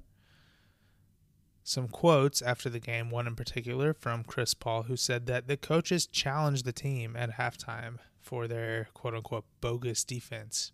some 1.63 1.87
quotes 1.87 2.41
after 2.41 2.69
the 2.69 2.79
game, 2.79 3.09
one 3.09 3.27
in 3.27 3.35
particular 3.35 3.93
from 3.93 4.23
Chris 4.23 4.53
Paul, 4.53 4.83
who 4.83 4.95
said 4.97 5.25
that 5.27 5.47
the 5.47 5.57
coaches 5.57 6.07
challenged 6.07 6.65
the 6.65 6.73
team 6.73 7.15
at 7.15 7.37
halftime 7.37 7.97
for 8.19 8.47
their 8.47 8.87
quote 8.93 9.13
unquote 9.13 9.45
bogus 9.61 10.03
defense, 10.03 10.71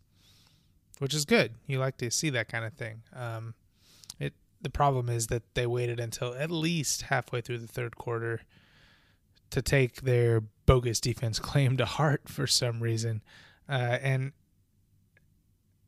which 1.00 1.13
is 1.13 1.25
good. 1.25 1.55
You 1.65 1.79
like 1.79 1.98
to 1.98 2.12
see 2.12 2.29
that 2.31 2.48
kind 2.48 2.65
of 2.65 2.74
thing. 2.74 3.03
Um, 3.13 3.53
it 4.19 4.34
the 4.62 4.69
problem 4.69 5.10
is 5.10 5.27
that 5.27 5.55
they 5.55 5.67
waited 5.67 6.00
until 6.00 6.34
at 6.34 6.50
least 6.50 7.03
halfway 7.03 7.41
through 7.41 7.60
the 7.60 7.67
third 7.67 7.98
quarter 7.98 8.41
to 9.51 9.62
take 9.62 10.01
their 10.01 10.42
bogus 10.66 11.00
defense 11.00 11.39
claim 11.39 11.77
to 11.77 11.86
heart 11.86 12.24
for 12.27 12.48
some 12.48 12.82
reason, 12.82 13.24
uh, 13.70 13.98
and 14.01 14.34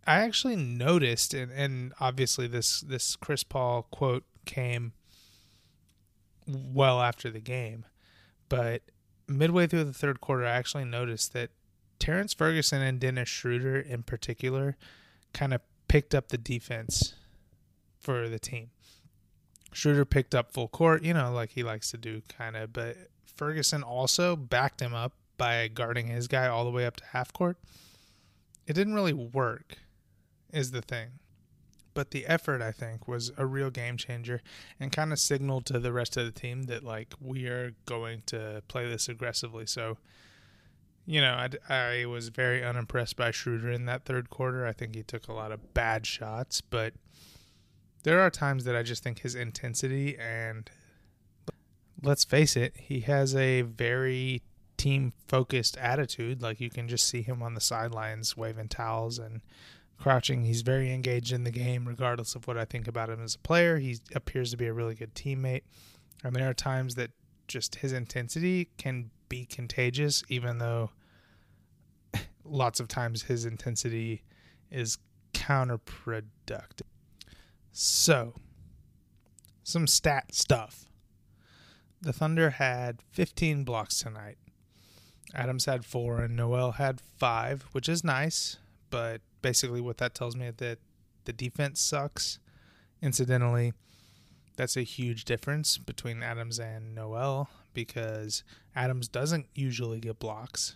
I 0.05 0.19
actually 0.19 0.55
noticed, 0.55 1.33
and, 1.33 1.51
and 1.51 1.93
obviously 1.99 2.47
this 2.47 2.81
this 2.81 3.15
Chris 3.15 3.43
Paul 3.43 3.87
quote 3.91 4.23
came 4.45 4.93
well 6.47 7.01
after 7.01 7.29
the 7.29 7.39
game, 7.39 7.85
but 8.47 8.81
midway 9.27 9.67
through 9.67 9.83
the 9.83 9.93
third 9.93 10.19
quarter, 10.19 10.45
I 10.45 10.51
actually 10.51 10.85
noticed 10.85 11.33
that 11.33 11.51
Terrence 11.99 12.33
Ferguson 12.33 12.81
and 12.81 12.99
Dennis 12.99 13.29
Schroeder 13.29 13.79
in 13.79 14.03
particular 14.03 14.77
kind 15.33 15.53
of 15.53 15.61
picked 15.87 16.15
up 16.15 16.29
the 16.29 16.37
defense 16.37 17.13
for 17.99 18.27
the 18.27 18.39
team. 18.39 18.71
Schroeder 19.71 20.05
picked 20.05 20.33
up 20.33 20.51
full 20.51 20.67
court, 20.67 21.03
you 21.03 21.13
know, 21.13 21.31
like 21.31 21.51
he 21.51 21.61
likes 21.61 21.91
to 21.91 21.97
do, 21.97 22.23
kind 22.27 22.55
of, 22.55 22.73
but 22.73 22.97
Ferguson 23.39 23.83
also 23.83 24.35
backed 24.35 24.81
him 24.81 24.93
up 24.93 25.13
by 25.37 25.69
guarding 25.69 26.07
his 26.07 26.27
guy 26.27 26.47
all 26.47 26.65
the 26.65 26.71
way 26.71 26.85
up 26.85 26.97
to 26.97 27.05
half 27.05 27.31
court. 27.31 27.57
It 28.67 28.73
didn't 28.73 28.95
really 28.95 29.13
work, 29.13 29.77
is 30.51 30.71
the 30.71 30.81
thing. 30.81 31.11
but 31.99 32.11
the 32.11 32.25
effort 32.27 32.61
I 32.61 32.71
think 32.71 33.09
was 33.09 33.31
a 33.37 33.45
real 33.45 33.69
game 33.69 33.97
changer 33.97 34.41
and 34.79 34.89
kind 34.89 35.11
of 35.11 35.19
signaled 35.19 35.65
to 35.65 35.79
the 35.79 35.91
rest 35.91 36.15
of 36.15 36.25
the 36.25 36.31
team 36.31 36.63
that 36.63 36.81
like 36.81 37.13
we 37.19 37.47
are 37.47 37.73
going 37.85 38.23
to 38.27 38.63
play 38.69 38.87
this 38.89 39.09
aggressively. 39.09 39.65
So, 39.65 39.97
you 41.05 41.19
know, 41.19 41.33
I, 41.33 41.49
I 41.73 42.05
was 42.05 42.29
very 42.29 42.63
unimpressed 42.63 43.17
by 43.17 43.31
Schroeder 43.31 43.69
in 43.69 43.85
that 43.87 44.05
third 44.05 44.29
quarter. 44.29 44.65
I 44.65 44.71
think 44.71 44.95
he 44.95 45.03
took 45.03 45.27
a 45.27 45.33
lot 45.33 45.51
of 45.51 45.73
bad 45.73 46.05
shots, 46.05 46.61
but 46.61 46.93
there 48.03 48.21
are 48.21 48.29
times 48.29 48.63
that 48.63 48.77
I 48.77 48.83
just 48.83 49.03
think 49.03 49.19
his 49.19 49.35
intensity 49.35 50.17
and 50.17 50.69
let's 52.01 52.23
face 52.23 52.55
it, 52.55 52.75
he 52.77 53.01
has 53.01 53.35
a 53.35 53.61
very 53.61 54.41
team 54.77 55.13
focused 55.27 55.77
attitude. 55.77 56.41
Like 56.41 56.59
you 56.59 56.69
can 56.69 56.87
just 56.87 57.07
see 57.07 57.21
him 57.21 57.43
on 57.43 57.53
the 57.53 57.61
sidelines 57.61 58.35
waving 58.35 58.69
towels 58.69 59.19
and 59.19 59.41
crouching. 59.99 60.45
He's 60.45 60.61
very 60.61 60.91
engaged 60.91 61.31
in 61.31 61.43
the 61.43 61.51
game, 61.51 61.87
regardless 61.87 62.35
of 62.35 62.47
what 62.47 62.57
I 62.57 62.65
think 62.65 62.87
about 62.87 63.09
him 63.09 63.21
as 63.21 63.35
a 63.35 63.39
player. 63.39 63.77
He 63.77 63.99
appears 64.15 64.51
to 64.51 64.57
be 64.57 64.67
a 64.67 64.73
really 64.73 64.95
good 64.95 65.13
teammate. 65.13 65.63
And 66.23 66.35
there 66.35 66.49
are 66.49 66.53
times 66.53 66.95
that 66.95 67.11
just 67.47 67.75
his 67.75 67.93
intensity 67.93 68.69
can 68.77 69.11
be 69.27 69.45
contagious, 69.45 70.23
even 70.29 70.57
though 70.57 70.91
lots 72.43 72.79
of 72.79 72.87
times 72.87 73.23
his 73.23 73.45
intensity 73.45 74.23
is 74.71 74.97
counterproductive. 75.33 76.81
So, 77.71 78.33
some 79.63 79.87
stat 79.87 80.33
stuff. 80.33 80.88
The 82.01 82.13
Thunder 82.13 82.51
had 82.51 83.01
15 83.11 83.63
blocks 83.63 83.99
tonight. 83.99 84.37
Adams 85.33 85.65
had 85.65 85.85
four 85.85 86.21
and 86.21 86.35
Noel 86.35 86.73
had 86.73 87.01
five, 87.17 87.65
which 87.73 87.89
is 87.89 88.03
nice, 88.03 88.57
but 88.89 89.21
basically 89.41 89.81
what 89.81 89.97
that 89.97 90.15
tells 90.15 90.35
me 90.35 90.47
is 90.47 90.55
that 90.57 90.79
the 91.25 91.33
defense 91.33 91.81
sucks. 91.81 92.39
Incidentally, 93.01 93.73
that's 94.55 94.77
a 94.77 94.81
huge 94.81 95.25
difference 95.25 95.77
between 95.77 96.23
Adams 96.23 96.59
and 96.59 96.95
Noel 96.95 97.49
because 97.73 98.43
Adams 98.75 99.07
doesn't 99.07 99.47
usually 99.53 99.99
get 99.99 100.19
blocks 100.19 100.75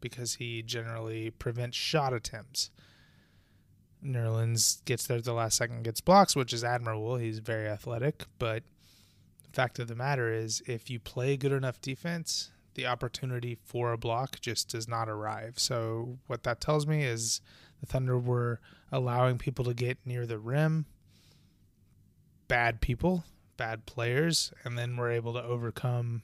because 0.00 0.34
he 0.34 0.62
generally 0.62 1.30
prevents 1.30 1.76
shot 1.76 2.12
attempts. 2.12 2.70
Nerlens 4.04 4.84
gets 4.84 5.06
there 5.06 5.16
at 5.18 5.24
the 5.24 5.32
last 5.32 5.56
second, 5.56 5.84
gets 5.84 6.00
blocks, 6.00 6.36
which 6.36 6.52
is 6.52 6.62
admirable. 6.62 7.16
He's 7.16 7.38
very 7.38 7.68
athletic, 7.68 8.24
but 8.38 8.62
fact 9.54 9.78
of 9.78 9.88
the 9.88 9.94
matter 9.94 10.32
is, 10.32 10.62
if 10.66 10.90
you 10.90 11.00
play 11.00 11.36
good 11.36 11.52
enough 11.52 11.80
defense, 11.80 12.50
the 12.74 12.86
opportunity 12.86 13.56
for 13.64 13.92
a 13.92 13.98
block 13.98 14.40
just 14.40 14.68
does 14.68 14.88
not 14.88 15.08
arrive. 15.08 15.58
So 15.58 16.18
what 16.26 16.42
that 16.42 16.60
tells 16.60 16.86
me 16.86 17.04
is 17.04 17.40
the 17.80 17.86
Thunder 17.86 18.18
were 18.18 18.60
allowing 18.90 19.38
people 19.38 19.64
to 19.64 19.74
get 19.74 19.98
near 20.04 20.26
the 20.26 20.38
rim, 20.38 20.86
bad 22.48 22.80
people, 22.80 23.24
bad 23.56 23.86
players, 23.86 24.52
and 24.64 24.76
then 24.76 24.96
we're 24.96 25.12
able 25.12 25.32
to 25.34 25.42
overcome 25.42 26.22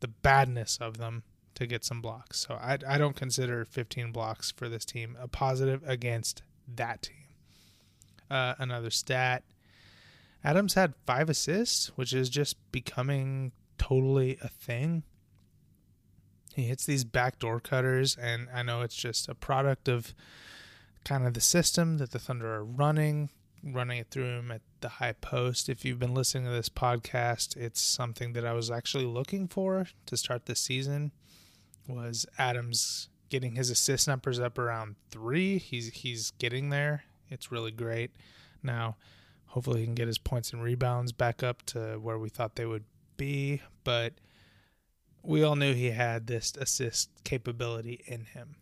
the 0.00 0.08
badness 0.08 0.78
of 0.80 0.96
them 0.96 1.22
to 1.54 1.66
get 1.66 1.84
some 1.84 2.00
blocks. 2.00 2.40
So 2.40 2.54
I, 2.54 2.78
I 2.88 2.96
don't 2.96 3.16
consider 3.16 3.64
15 3.64 4.12
blocks 4.12 4.50
for 4.50 4.68
this 4.68 4.84
team 4.84 5.16
a 5.20 5.28
positive 5.28 5.82
against 5.86 6.42
that 6.74 7.02
team. 7.02 7.16
Uh, 8.30 8.54
another 8.58 8.90
stat 8.90 9.42
Adams 10.42 10.74
had 10.74 10.94
five 11.06 11.28
assists, 11.28 11.88
which 11.96 12.12
is 12.12 12.28
just 12.30 12.56
becoming 12.72 13.52
totally 13.78 14.38
a 14.42 14.48
thing. 14.48 15.02
He 16.54 16.64
hits 16.64 16.84
these 16.84 17.04
backdoor 17.04 17.60
cutters, 17.60 18.16
and 18.16 18.48
I 18.52 18.62
know 18.62 18.82
it's 18.82 18.96
just 18.96 19.28
a 19.28 19.34
product 19.34 19.88
of 19.88 20.14
kind 21.04 21.26
of 21.26 21.34
the 21.34 21.40
system 21.40 21.98
that 21.98 22.10
the 22.10 22.18
Thunder 22.18 22.52
are 22.52 22.64
running, 22.64 23.30
running 23.62 23.98
it 23.98 24.08
through 24.10 24.24
him 24.24 24.50
at 24.50 24.62
the 24.80 24.88
high 24.88 25.12
post. 25.12 25.68
If 25.68 25.84
you've 25.84 25.98
been 25.98 26.14
listening 26.14 26.44
to 26.44 26.50
this 26.50 26.68
podcast, 26.68 27.56
it's 27.56 27.80
something 27.80 28.32
that 28.32 28.44
I 28.44 28.52
was 28.52 28.70
actually 28.70 29.06
looking 29.06 29.46
for 29.46 29.86
to 30.06 30.16
start 30.16 30.46
the 30.46 30.56
season. 30.56 31.12
Was 31.86 32.26
Adams 32.38 33.08
getting 33.28 33.54
his 33.54 33.70
assist 33.70 34.08
numbers 34.08 34.40
up 34.40 34.58
around 34.58 34.96
three? 35.10 35.58
He's 35.58 35.88
he's 35.88 36.32
getting 36.32 36.70
there. 36.70 37.04
It's 37.28 37.52
really 37.52 37.70
great. 37.70 38.10
Now, 38.62 38.96
hopefully, 39.50 39.80
he 39.80 39.86
can 39.86 39.94
get 39.94 40.06
his 40.06 40.18
points 40.18 40.52
and 40.52 40.62
rebounds 40.62 41.12
back 41.12 41.42
up 41.42 41.62
to 41.66 41.98
where 42.00 42.18
we 42.18 42.28
thought 42.28 42.56
they 42.56 42.66
would 42.66 42.84
be. 43.16 43.60
But 43.84 44.14
we 45.22 45.42
all 45.42 45.56
knew 45.56 45.74
he 45.74 45.90
had 45.90 46.26
this 46.26 46.52
assist 46.58 47.10
capability 47.24 48.02
in 48.06 48.24
him. 48.24 48.56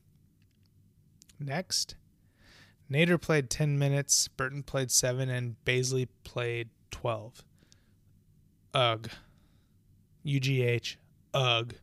Next, 1.38 1.94
Nader 2.90 3.20
played 3.20 3.48
10 3.48 3.79
minutes, 3.79 4.29
Burton 4.29 4.62
played 4.62 4.90
7, 4.90 5.29
and 5.29 5.57
Bazley 5.64 6.09
played 6.24 6.70
12. 6.90 7.44
Ugh. 8.74 9.09
UGH. 10.27 10.96
Ugh. 11.35 11.74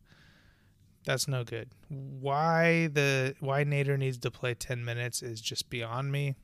That's 1.05 1.27
no 1.27 1.43
good. 1.43 1.69
Why 1.87 2.87
the 2.87 3.35
why 3.39 3.63
Nader 3.63 3.97
needs 3.97 4.17
to 4.19 4.31
play 4.31 4.55
10 4.55 4.83
minutes 4.83 5.21
is 5.21 5.39
just 5.39 5.69
beyond 5.69 6.11
me. 6.11 6.35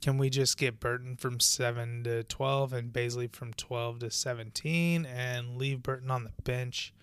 Can 0.00 0.16
we 0.16 0.30
just 0.30 0.56
get 0.56 0.80
Burton 0.80 1.16
from 1.16 1.40
7 1.40 2.04
to 2.04 2.24
12 2.24 2.72
and 2.72 2.92
Bazley 2.92 3.30
from 3.30 3.52
12 3.52 3.98
to 4.00 4.10
17 4.10 5.04
and 5.04 5.58
leave 5.58 5.82
Burton 5.82 6.10
on 6.10 6.24
the 6.24 6.32
bench? 6.42 6.94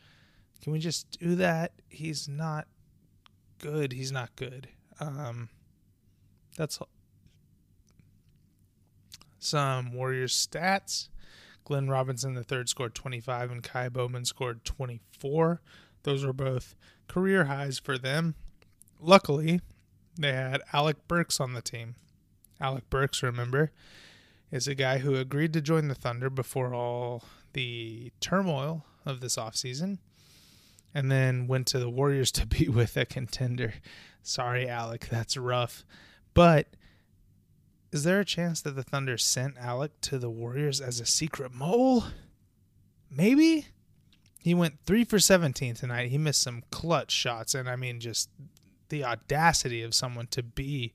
Can 0.61 0.73
we 0.73 0.79
just 0.79 1.19
do 1.19 1.35
that? 1.35 1.73
He's 1.87 2.27
not 2.27 2.67
good. 3.59 3.93
He's 3.93 4.11
not 4.11 4.35
good. 4.35 4.69
Um 4.99 5.49
that's 6.57 6.79
some 9.37 9.93
Warriors 9.93 10.33
stats. 10.33 11.09
Glenn 11.63 11.87
Robinson 11.89 12.33
the 12.33 12.43
third 12.43 12.67
scored 12.67 12.95
25 12.95 13.51
and 13.51 13.63
Ky 13.63 13.89
Bowman 13.89 14.25
scored 14.25 14.65
24. 14.65 15.61
Those 16.01 16.25
were 16.25 16.33
both 16.33 16.75
career 17.07 17.45
highs 17.45 17.77
for 17.77 17.97
them. 17.97 18.33
Luckily, 18.99 19.61
they 20.17 20.33
had 20.33 20.61
Alec 20.73 21.07
Burks 21.07 21.39
on 21.39 21.53
the 21.53 21.61
team. 21.61 21.95
Alec 22.59 22.89
Burks, 22.89 23.23
remember, 23.23 23.71
is 24.51 24.67
a 24.67 24.75
guy 24.75 24.99
who 24.99 25.15
agreed 25.15 25.53
to 25.53 25.61
join 25.61 25.87
the 25.87 25.95
Thunder 25.95 26.29
before 26.29 26.73
all 26.73 27.23
the 27.53 28.11
turmoil 28.19 28.85
of 29.05 29.19
this 29.21 29.35
offseason 29.35 29.99
and 30.93 31.11
then 31.11 31.47
went 31.47 31.67
to 31.67 31.79
the 31.79 31.89
Warriors 31.89 32.31
to 32.33 32.45
be 32.45 32.67
with 32.67 32.97
a 32.97 33.05
contender. 33.05 33.75
Sorry, 34.23 34.67
Alec, 34.67 35.07
that's 35.09 35.37
rough. 35.37 35.85
But 36.33 36.67
is 37.91 38.03
there 38.03 38.19
a 38.19 38.25
chance 38.25 38.61
that 38.61 38.75
the 38.75 38.83
Thunder 38.83 39.17
sent 39.17 39.57
Alec 39.57 39.91
to 40.01 40.19
the 40.19 40.29
Warriors 40.29 40.81
as 40.81 40.99
a 40.99 41.05
secret 41.05 41.53
mole? 41.53 42.05
Maybe? 43.09 43.67
He 44.39 44.53
went 44.53 44.79
3 44.85 45.03
for 45.05 45.19
17 45.19 45.75
tonight. 45.75 46.09
He 46.09 46.17
missed 46.17 46.41
some 46.41 46.63
clutch 46.71 47.11
shots. 47.11 47.55
And 47.55 47.69
I 47.69 47.75
mean, 47.75 47.99
just 47.99 48.29
the 48.89 49.03
audacity 49.03 49.81
of 49.81 49.93
someone 49.93 50.27
to 50.27 50.43
be 50.43 50.93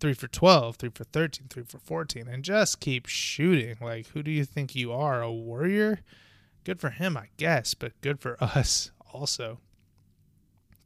3 0.00 0.14
for 0.14 0.28
12, 0.28 0.76
3 0.76 0.90
for 0.94 1.04
13, 1.04 1.46
3 1.48 1.62
for 1.62 1.78
14, 1.78 2.28
and 2.28 2.42
just 2.42 2.80
keep 2.80 3.06
shooting. 3.06 3.76
Like, 3.80 4.08
who 4.08 4.22
do 4.22 4.30
you 4.30 4.44
think 4.44 4.74
you 4.74 4.92
are? 4.92 5.22
A 5.22 5.30
Warrior? 5.30 6.00
Good 6.64 6.80
for 6.80 6.90
him, 6.90 7.16
I 7.16 7.28
guess, 7.36 7.74
but 7.74 8.00
good 8.00 8.20
for 8.20 8.36
us 8.42 8.90
also. 9.12 9.58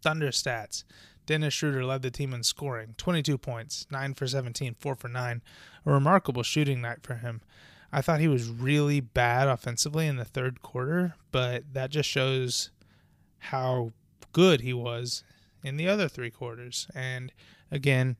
Thunder 0.02 0.28
stats. 0.28 0.84
Dennis 1.26 1.54
Schroeder 1.54 1.84
led 1.84 2.02
the 2.02 2.10
team 2.10 2.34
in 2.34 2.42
scoring 2.42 2.94
22 2.98 3.38
points, 3.38 3.86
9 3.90 4.14
for 4.14 4.26
17, 4.26 4.76
4 4.78 4.94
for 4.94 5.08
9. 5.08 5.42
A 5.86 5.90
remarkable 5.90 6.42
shooting 6.42 6.82
night 6.82 6.98
for 7.02 7.14
him. 7.14 7.40
I 7.90 8.02
thought 8.02 8.20
he 8.20 8.28
was 8.28 8.48
really 8.48 9.00
bad 9.00 9.48
offensively 9.48 10.06
in 10.06 10.16
the 10.16 10.24
third 10.24 10.60
quarter, 10.60 11.14
but 11.30 11.62
that 11.72 11.90
just 11.90 12.08
shows 12.08 12.70
how 13.38 13.92
good 14.32 14.62
he 14.62 14.72
was 14.72 15.22
in 15.62 15.76
the 15.76 15.88
other 15.88 16.08
three 16.08 16.30
quarters. 16.30 16.88
And 16.94 17.32
again, 17.70 18.16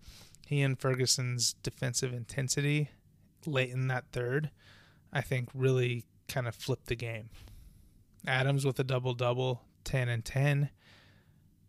he 0.47 0.63
and 0.63 0.79
Ferguson's 0.79 1.55
defensive 1.63 2.13
intensity 2.13 2.91
late 3.47 3.71
in 3.71 3.89
that 3.89 4.05
third, 4.13 4.51
I 5.13 5.21
think, 5.21 5.49
really 5.55 6.05
kind 6.29 6.47
of 6.49 6.55
flipped 6.55 6.87
the 6.87 6.97
game. 6.97 7.31
Adams 8.27 8.65
with 8.65 8.79
a 8.79 8.85
double 8.85 9.15
double, 9.15 9.63
10 9.85 10.09
and 10.09 10.25
10 10.25 10.71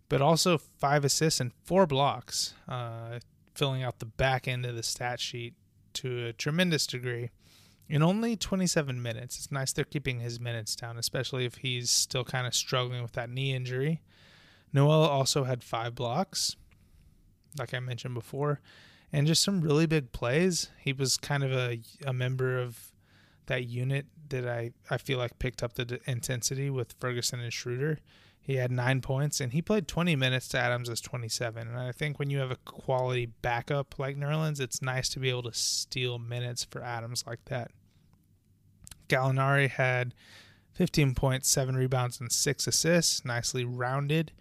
but 0.09 0.21
also 0.21 0.57
five 0.57 1.03
assists 1.03 1.39
and 1.39 1.51
four 1.63 1.85
blocks, 1.85 2.53
uh, 2.67 3.19
filling 3.53 3.83
out 3.83 3.99
the 3.99 4.05
back 4.05 4.47
end 4.47 4.65
of 4.65 4.75
the 4.75 4.83
stat 4.83 5.19
sheet 5.19 5.53
to 5.93 6.27
a 6.27 6.33
tremendous 6.33 6.85
degree 6.85 7.29
in 7.87 8.03
only 8.03 8.35
27 8.35 9.01
minutes. 9.01 9.37
It's 9.37 9.51
nice 9.51 9.71
they're 9.71 9.85
keeping 9.85 10.19
his 10.19 10.39
minutes 10.39 10.75
down, 10.75 10.97
especially 10.97 11.45
if 11.45 11.55
he's 11.55 11.89
still 11.89 12.23
kind 12.23 12.45
of 12.45 12.53
struggling 12.53 13.01
with 13.01 13.13
that 13.13 13.29
knee 13.29 13.53
injury. 13.53 14.01
Noel 14.73 15.03
also 15.03 15.45
had 15.45 15.63
five 15.63 15.95
blocks, 15.95 16.55
like 17.57 17.73
I 17.73 17.79
mentioned 17.79 18.13
before, 18.13 18.61
and 19.11 19.27
just 19.27 19.43
some 19.43 19.61
really 19.61 19.85
big 19.85 20.11
plays. 20.11 20.69
He 20.79 20.93
was 20.93 21.17
kind 21.17 21.43
of 21.43 21.51
a, 21.51 21.79
a 22.05 22.13
member 22.13 22.59
of 22.59 22.91
that 23.47 23.65
unit 23.65 24.07
that 24.29 24.47
I, 24.47 24.71
I 24.89 24.97
feel 24.97 25.17
like 25.17 25.37
picked 25.39 25.63
up 25.63 25.73
the 25.73 25.85
d- 25.85 25.99
intensity 26.05 26.69
with 26.69 26.95
Ferguson 26.99 27.39
and 27.39 27.53
Schroeder 27.53 27.99
He 28.41 28.55
had 28.55 28.71
nine 28.71 29.01
points, 29.01 29.39
and 29.39 29.53
he 29.53 29.61
played 29.61 29.87
20 29.87 30.15
minutes 30.15 30.47
to 30.49 30.57
Adams' 30.57 30.99
27. 31.01 31.67
And 31.67 31.77
I 31.77 31.91
think 31.91 32.19
when 32.19 32.29
you 32.29 32.39
have 32.39 32.51
a 32.51 32.57
quality 32.65 33.27
backup 33.27 33.99
like 33.99 34.17
Nerlens, 34.17 34.59
it's 34.59 34.81
nice 34.81 35.09
to 35.09 35.19
be 35.19 35.29
able 35.29 35.43
to 35.43 35.53
steal 35.53 36.17
minutes 36.17 36.63
for 36.63 36.81
Adams 36.81 37.23
like 37.27 37.45
that. 37.45 37.71
Gallinari 39.07 39.69
had 39.69 40.13
15 40.73 41.15
points, 41.15 41.49
seven 41.49 41.75
rebounds, 41.75 42.19
and 42.19 42.31
six 42.31 42.67
assists, 42.67 43.23
nicely 43.23 43.63
rounded. 43.63 44.31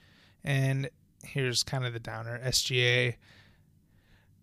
And 0.43 0.91
here's 1.27 1.63
kind 1.63 1.85
of 1.85 1.93
the 1.93 1.99
downer. 1.99 2.41
SGA 2.45 3.17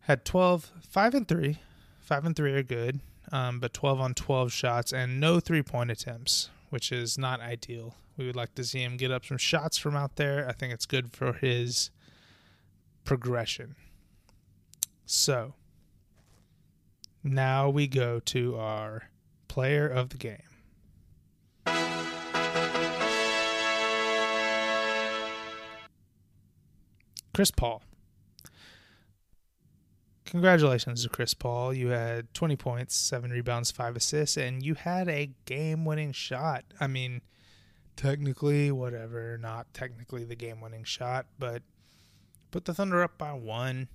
had 0.02 0.26
12, 0.26 0.72
5 0.88 1.14
and 1.16 1.28
3. 1.28 1.58
5 2.00 2.26
and 2.26 2.36
3 2.36 2.54
are 2.54 2.64
good, 2.64 3.00
um, 3.32 3.60
but 3.60 3.74
12 3.74 4.00
on 4.02 4.14
12 4.14 4.52
shots 4.52 4.92
and 4.92 5.20
no 5.20 5.40
three 5.40 5.64
point 5.64 5.92
attempts, 5.92 6.50
which 6.70 6.92
is 6.92 7.18
not 7.18 7.40
ideal. 7.40 7.96
We 8.18 8.26
would 8.26 8.36
like 8.36 8.54
to 8.56 8.64
see 8.64 8.84
him 8.84 8.98
get 8.98 9.12
up 9.12 9.26
some 9.26 9.38
shots 9.38 9.78
from 9.78 9.96
out 9.96 10.18
there. 10.18 10.48
I 10.48 10.52
think 10.52 10.74
it's 10.74 10.86
good 10.86 11.12
for 11.14 11.34
his 11.34 11.90
progression. 13.06 13.76
So, 15.06 15.54
now 17.24 17.70
we 17.70 17.88
go 17.88 18.20
to 18.20 18.58
our 18.58 19.10
player 19.48 19.88
of 19.88 20.10
the 20.10 20.18
game. 20.18 20.51
Chris 27.42 27.50
Paul. 27.50 27.82
Congratulations 30.26 31.02
to 31.02 31.10
Chris 31.10 31.34
Paul. 31.34 31.74
You 31.74 31.88
had 31.88 32.32
20 32.36 32.56
points, 32.56 32.96
7 32.96 33.32
rebounds, 33.32 33.72
5 33.72 33.96
assists, 33.96 34.38
and 34.38 34.62
you 34.62 34.76
had 34.76 35.10
a 35.10 35.32
game 35.46 35.84
winning 35.84 36.12
shot. 36.12 36.66
I 36.80 36.86
mean, 36.86 37.22
technically, 37.96 38.72
whatever, 38.72 39.40
not 39.40 39.74
technically 39.74 40.24
the 40.24 40.36
game 40.36 40.62
winning 40.62 40.84
shot, 40.84 41.26
but 41.40 41.64
put 42.52 42.66
the 42.66 42.76
Thunder 42.76 43.02
up 43.02 43.18
by 43.18 43.34
one. 43.34 43.88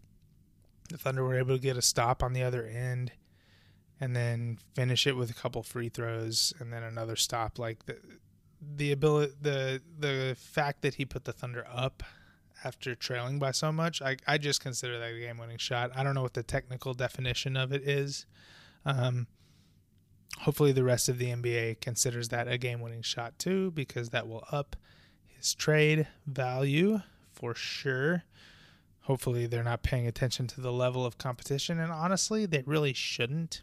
The 0.88 0.98
Thunder 0.98 1.22
were 1.22 1.38
able 1.38 1.54
to 1.54 1.62
get 1.62 1.76
a 1.76 1.82
stop 1.82 2.24
on 2.24 2.32
the 2.32 2.42
other 2.42 2.66
end 2.66 3.12
and 4.00 4.16
then 4.16 4.58
finish 4.74 5.06
it 5.06 5.14
with 5.14 5.30
a 5.30 5.34
couple 5.34 5.62
free 5.62 5.88
throws 5.88 6.52
and 6.58 6.72
then 6.72 6.82
another 6.82 7.14
stop. 7.14 7.60
Like 7.60 7.86
the 7.86 7.96
the 8.60 8.90
ability 8.90 9.34
the 9.40 9.82
the 10.00 10.36
fact 10.36 10.82
that 10.82 10.96
he 10.96 11.04
put 11.04 11.26
the 11.26 11.32
Thunder 11.32 11.64
up 11.72 12.02
after 12.66 12.96
trailing 12.96 13.38
by 13.38 13.52
so 13.52 13.70
much, 13.70 14.02
I, 14.02 14.16
I 14.26 14.38
just 14.38 14.60
consider 14.60 14.98
that 14.98 15.12
a 15.12 15.20
game 15.20 15.38
winning 15.38 15.56
shot. 15.58 15.92
I 15.94 16.02
don't 16.02 16.14
know 16.14 16.22
what 16.22 16.34
the 16.34 16.42
technical 16.42 16.94
definition 16.94 17.56
of 17.56 17.72
it 17.72 17.86
is. 17.88 18.26
Um, 18.84 19.28
hopefully, 20.40 20.72
the 20.72 20.82
rest 20.82 21.08
of 21.08 21.18
the 21.18 21.26
NBA 21.26 21.80
considers 21.80 22.28
that 22.30 22.48
a 22.48 22.58
game 22.58 22.80
winning 22.80 23.02
shot 23.02 23.38
too, 23.38 23.70
because 23.70 24.10
that 24.10 24.26
will 24.26 24.44
up 24.50 24.74
his 25.28 25.54
trade 25.54 26.08
value 26.26 27.00
for 27.32 27.54
sure. 27.54 28.24
Hopefully, 29.02 29.46
they're 29.46 29.62
not 29.62 29.84
paying 29.84 30.08
attention 30.08 30.48
to 30.48 30.60
the 30.60 30.72
level 30.72 31.06
of 31.06 31.18
competition. 31.18 31.78
And 31.78 31.92
honestly, 31.92 32.46
they 32.46 32.64
really 32.66 32.92
shouldn't 32.92 33.62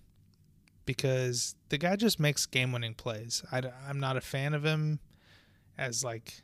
because 0.86 1.56
the 1.68 1.78
guy 1.78 1.98
just 1.98 2.22
makes 2.22 2.46
game 2.46 2.72
winning 2.72 2.94
plays. 2.94 3.44
I, 3.52 3.64
I'm 3.88 4.00
not 4.00 4.16
a 4.16 4.22
fan 4.22 4.54
of 4.54 4.64
him 4.64 5.00
as 5.78 6.06
like 6.06 6.42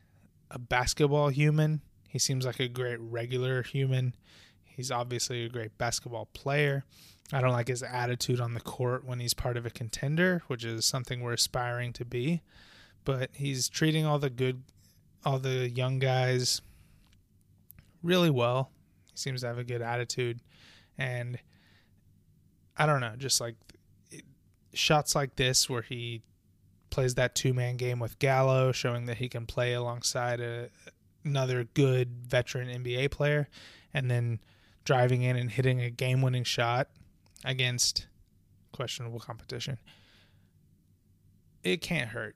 a 0.52 0.60
basketball 0.60 1.30
human. 1.30 1.82
He 2.10 2.18
seems 2.20 2.46
like 2.46 2.60
a 2.60 2.68
great 2.68 3.00
regular 3.00 3.62
human. 3.62 4.16
He's 4.64 4.90
obviously 4.92 5.46
a 5.46 5.50
great 5.50 5.78
basketball 5.78 6.26
player. 6.34 6.84
I 7.32 7.42
don't 7.42 7.52
like 7.52 7.68
his 7.68 7.84
attitude 7.84 8.42
on 8.42 8.56
the 8.56 8.60
court 8.60 9.06
when 9.06 9.20
he's 9.20 9.36
part 9.36 9.58
of 9.58 9.66
a 9.66 9.70
contender, 9.70 10.42
which 10.48 10.66
is 10.66 10.86
something 10.86 11.22
we're 11.22 11.34
aspiring 11.34 11.94
to 11.94 12.06
be. 12.06 12.42
But 13.06 13.30
he's 13.34 13.70
treating 13.70 14.08
all 14.08 14.18
the 14.18 14.32
good, 14.32 14.64
all 15.24 15.38
the 15.38 15.70
young 15.70 16.00
guys 16.00 16.62
really 18.02 18.32
well. 18.32 18.72
He 19.12 19.18
seems 19.18 19.42
to 19.42 19.48
have 19.48 19.60
a 19.60 19.64
good 19.64 19.84
attitude. 19.84 20.40
And 20.98 21.38
I 22.76 22.88
don't 22.88 23.02
know, 23.02 23.14
just 23.18 23.40
like 23.40 23.56
shots 24.74 25.14
like 25.14 25.36
this 25.36 25.70
where 25.70 25.84
he 25.84 26.24
plays 26.90 27.14
that 27.16 27.36
two 27.36 27.54
man 27.54 27.78
game 27.78 28.00
with 28.00 28.18
Gallo, 28.18 28.72
showing 28.72 29.06
that 29.06 29.18
he 29.18 29.30
can 29.30 29.46
play 29.46 29.74
alongside 29.74 30.40
a, 30.40 30.70
another 31.30 31.66
good 31.74 32.10
veteran 32.28 32.68
NBA 32.84 33.12
player, 33.12 33.48
and 33.94 34.10
then 34.10 34.40
driving 34.84 35.22
in 35.22 35.36
and 35.36 35.52
hitting 35.52 35.82
a 35.82 35.90
game 35.90 36.22
winning 36.22 36.44
shot 36.44 36.90
against 37.46 38.08
questionable 38.72 39.20
competition. 39.20 39.78
It 41.64 41.82
can't 41.82 42.10
hurt. 42.10 42.36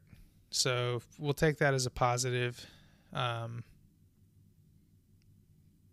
So 0.49 1.01
we'll 1.17 1.33
take 1.33 1.57
that 1.57 1.73
as 1.73 1.85
a 1.85 1.89
positive. 1.89 2.65
Um, 3.11 3.63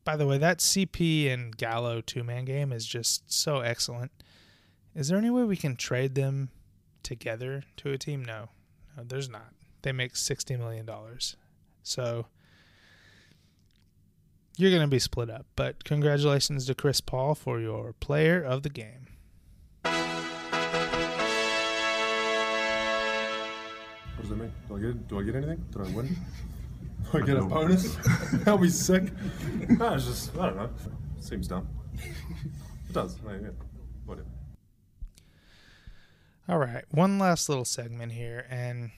by 0.05 0.17
the 0.17 0.27
way, 0.27 0.39
that 0.39 0.59
CP 0.59 1.33
and 1.33 1.57
Gallo 1.57 2.01
two 2.01 2.23
man 2.23 2.45
game 2.45 2.73
is 2.73 2.85
just 2.85 3.33
so 3.33 3.61
excellent. 3.61 4.11
Is 4.95 5.09
there 5.09 5.19
any 5.19 5.31
way 5.31 5.45
we 5.45 5.57
can 5.57 5.77
trade 5.77 6.15
them 6.15 6.51
together 7.03 7.63
to 7.79 7.93
a 7.93 7.99
team? 7.99 8.25
No, 8.25 8.49
no, 8.97 9.05
there's 9.05 9.29
not. 9.29 9.53
They 9.83 9.93
make 9.93 10.17
sixty 10.17 10.57
million 10.57 10.85
dollars, 10.85 11.37
so 11.83 12.27
you're 14.57 14.71
going 14.71 14.83
to 14.83 14.89
be 14.89 14.99
split 14.99 15.31
up. 15.31 15.47
But 15.57 15.85
congratulations 15.85 16.67
to 16.67 16.75
Chris 16.75 17.01
Paul 17.01 17.35
for 17.35 17.61
your 17.61 17.93
player 17.95 18.43
of 18.43 18.63
the 18.63 18.69
game. 18.69 19.07
What 19.83 19.93
does 24.21 24.29
that 24.29 24.37
mean? 24.37 24.53
Do 24.69 24.77
I 24.77 24.81
get 24.81 25.09
do 25.09 25.19
I 25.19 25.23
get 25.23 25.35
anything? 25.35 25.65
Did 25.71 25.81
I 25.81 25.91
win? 25.97 26.17
Do 27.11 27.19
I 27.19 27.27
get 27.27 27.37
a 27.39 27.43
bonus? 27.43 27.97
I'll 28.47 28.59
be 28.59 28.69
sick. 28.69 29.05
No, 29.71 29.95
it's 29.95 30.05
just 30.05 30.37
I 30.37 30.47
don't 30.47 30.57
know. 30.57 30.71
Seems 31.19 31.49
dumb. 31.49 31.67
It 31.95 32.93
does. 32.93 33.17
I 33.27 33.33
yeah. 33.33 33.49
Whatever. 34.05 34.29
All 36.49 36.59
right, 36.59 36.85
one 36.91 37.19
last 37.19 37.49
little 37.49 37.65
segment 37.65 38.13
here, 38.13 38.47
and 38.51 38.91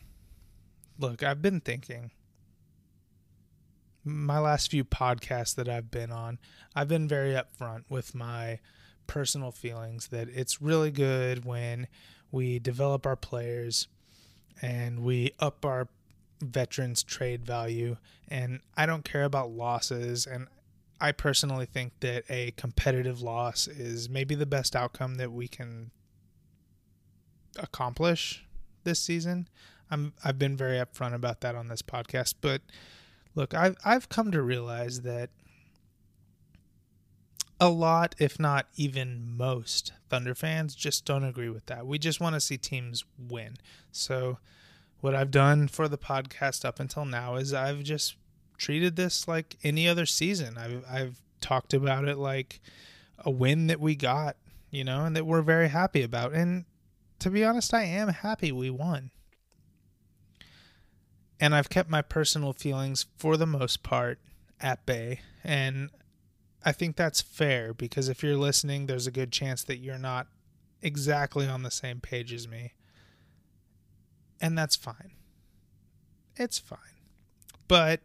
look, 0.99 1.23
I've 1.23 1.41
been 1.41 1.61
thinking. 1.61 2.11
My 4.05 4.39
last 4.39 4.71
few 4.71 4.85
podcasts 4.85 5.55
that 5.55 5.69
I've 5.69 5.91
been 5.91 6.11
on, 6.11 6.39
I've 6.75 6.89
been 6.89 7.07
very 7.07 7.35
upfront 7.35 7.85
with 7.89 8.15
my 8.15 8.59
personal 9.07 9.51
feelings 9.51 10.09
that 10.09 10.29
it's 10.29 10.63
really 10.63 10.91
good 10.91 11.45
when 11.45 11.87
we 12.31 12.59
develop 12.59 13.07
our 13.07 13.17
players 13.17 13.89
and 14.61 15.01
we 15.01 15.33
up 15.39 15.65
our 15.65 15.89
veterans 16.41 17.03
trade 17.03 17.45
value 17.45 17.97
and 18.29 18.61
I 18.77 18.87
don't 18.87 19.05
care 19.05 19.25
about 19.25 19.51
losses 19.51 20.27
and 20.27 20.49
I 21.01 21.13
personally 21.13 21.67
think 21.67 21.93
that 22.01 22.25
a 22.29 22.53
competitive 22.53 23.23
loss 23.23 23.67
is 23.67 24.09
maybe 24.09 24.35
the 24.35 24.47
best 24.47 24.77
outcome 24.77 25.17
that 25.17 25.33
we 25.33 25.49
can 25.49 25.91
accomplish 27.59 28.45
this 28.85 29.01
season. 29.01 29.49
I'm 29.91 30.13
I've 30.25 30.39
been 30.39 30.57
very 30.57 30.79
upfront 30.79 31.15
about 31.15 31.41
that 31.41 31.57
on 31.57 31.69
this 31.69 31.83
podcast, 31.83 32.35
but 32.41 32.63
look, 33.35 33.55
I've 33.55 33.77
I've 33.85 34.09
come 34.09 34.31
to 34.33 34.43
realize 34.43 35.03
that 35.03 35.31
a 37.61 37.69
lot, 37.69 38.15
if 38.19 38.41
not 38.41 38.67
even 38.75 39.37
most, 39.37 39.93
Thunder 40.09 40.35
fans 40.35 40.75
just 40.75 41.05
don't 41.05 41.23
agree 41.23 41.49
with 41.49 41.67
that. 41.67 41.87
We 41.87 41.99
just 41.99 42.21
want 42.21 42.35
to 42.35 42.41
see 42.41 42.57
teams 42.57 43.05
win. 43.17 43.57
So, 43.93 44.39
what 45.01 45.15
I've 45.15 45.31
done 45.31 45.69
for 45.69 45.87
the 45.87 45.99
podcast 45.99 46.65
up 46.65 46.81
until 46.81 47.05
now 47.05 47.37
is 47.37 47.55
I've 47.55 47.83
just 47.83 48.17
treated 48.59 48.97
this 48.97 49.29
like 49.29 49.57
any 49.63 49.87
other 49.87 50.07
season. 50.07 50.59
I've 50.59 50.85
I've 50.91 51.23
talked 51.41 51.75
about 51.75 52.09
it 52.09 52.19
like 52.19 52.61
a 53.19 53.31
win 53.31 53.69
that 53.69 53.81
we 53.81 53.95
got, 53.95 54.37
you 54.71 54.85
know, 54.85 55.05
and 55.05 55.15
that 55.15 55.27
we're 55.27 55.43
very 55.43 55.69
happy 55.69 56.03
about. 56.03 56.33
And 56.33 56.65
to 57.21 57.31
be 57.31 57.45
honest, 57.45 57.73
I 57.73 57.85
am 57.85 58.09
happy 58.09 58.51
we 58.51 58.71
won. 58.71 59.11
And 61.43 61.57
I've 61.57 61.69
kept 61.69 61.91
my 61.91 62.03
personal 62.03 62.53
feelings 62.53 63.07
for 63.19 63.37
the 63.37 63.49
most 63.49 63.83
part 63.83 64.21
at 64.61 64.87
bay. 64.87 65.23
And 65.43 65.91
I 66.65 66.71
think 66.71 66.95
that's 66.95 67.21
fair 67.21 67.75
because 67.75 68.09
if 68.09 68.23
you're 68.23 68.37
listening, 68.37 68.87
there's 68.87 69.09
a 69.09 69.11
good 69.11 69.33
chance 69.33 69.65
that 69.65 69.79
you're 69.79 69.99
not 69.99 70.29
exactly 70.83 71.49
on 71.49 71.65
the 71.65 71.71
same 71.73 71.99
page 71.99 72.33
as 72.33 72.47
me. 72.47 72.75
And 74.41 74.57
that's 74.57 74.77
fine. 74.77 75.15
It's 76.37 76.61
fine. 76.61 76.79
But 77.67 78.03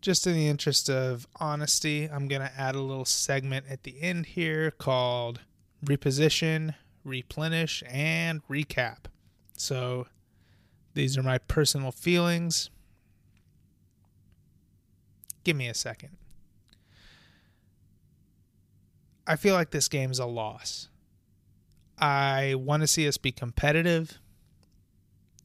just 0.00 0.26
in 0.26 0.34
the 0.34 0.48
interest 0.48 0.90
of 0.90 1.28
honesty, 1.36 2.10
I'm 2.10 2.26
going 2.26 2.42
to 2.42 2.60
add 2.60 2.74
a 2.74 2.80
little 2.80 3.04
segment 3.04 3.66
at 3.70 3.84
the 3.84 4.02
end 4.02 4.26
here 4.26 4.72
called 4.72 5.38
Reposition, 5.84 6.74
Replenish, 7.04 7.84
and 7.88 8.44
Recap. 8.48 9.04
So 9.56 10.08
these 10.94 11.16
are 11.16 11.22
my 11.22 11.38
personal 11.38 11.92
feelings. 11.92 12.70
Give 15.44 15.56
me 15.56 15.68
a 15.68 15.74
second. 15.74 16.16
I 19.26 19.36
feel 19.36 19.54
like 19.54 19.70
this 19.70 19.88
game 19.88 20.10
is 20.10 20.18
a 20.18 20.26
loss. 20.26 20.88
I 21.98 22.54
want 22.56 22.82
to 22.82 22.86
see 22.86 23.06
us 23.06 23.16
be 23.16 23.30
competitive. 23.30 24.18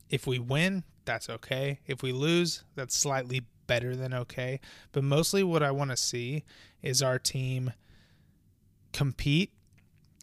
If 0.10 0.26
we 0.26 0.40
win, 0.40 0.84
that's 1.06 1.30
okay. 1.30 1.80
If 1.86 2.02
we 2.02 2.12
lose, 2.12 2.64
that's 2.76 2.96
slightly 2.96 3.44
better 3.68 3.96
than 3.96 4.14
okay. 4.14 4.60
But 4.92 5.04
mostly 5.04 5.44
what 5.44 5.64
I 5.64 5.72
want 5.72 5.92
to 5.92 5.98
see 5.98 6.44
is 6.82 7.02
our 7.02 7.20
team 7.20 7.74
compete 8.94 9.52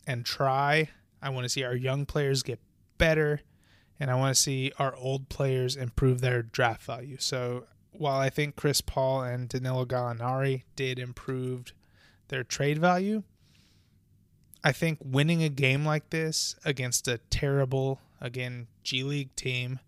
and 0.06 0.24
try. 0.24 0.88
I 1.20 1.30
want 1.30 1.44
to 1.44 1.48
see 1.48 1.62
our 1.62 1.76
young 1.76 2.06
players 2.06 2.42
get 2.42 2.58
better 2.98 3.42
and 4.02 4.10
I 4.10 4.16
want 4.16 4.34
to 4.34 4.40
see 4.40 4.72
our 4.80 4.96
old 4.96 5.28
players 5.28 5.76
improve 5.76 6.20
their 6.20 6.42
draft 6.42 6.82
value. 6.82 7.18
So 7.20 7.66
while 7.92 8.18
I 8.18 8.30
think 8.30 8.56
Chris 8.56 8.80
Paul 8.80 9.22
and 9.22 9.48
Danilo 9.48 9.84
Gallinari 9.84 10.64
did 10.74 10.98
improve 10.98 11.72
their 12.26 12.42
trade 12.42 12.78
value, 12.78 13.22
I 14.64 14.72
think 14.72 14.98
winning 15.04 15.44
a 15.44 15.48
game 15.48 15.86
like 15.86 16.10
this 16.10 16.56
against 16.64 17.06
a 17.06 17.18
terrible, 17.30 18.00
again, 18.20 18.66
G 18.82 19.04
League 19.04 19.36
team 19.36 19.78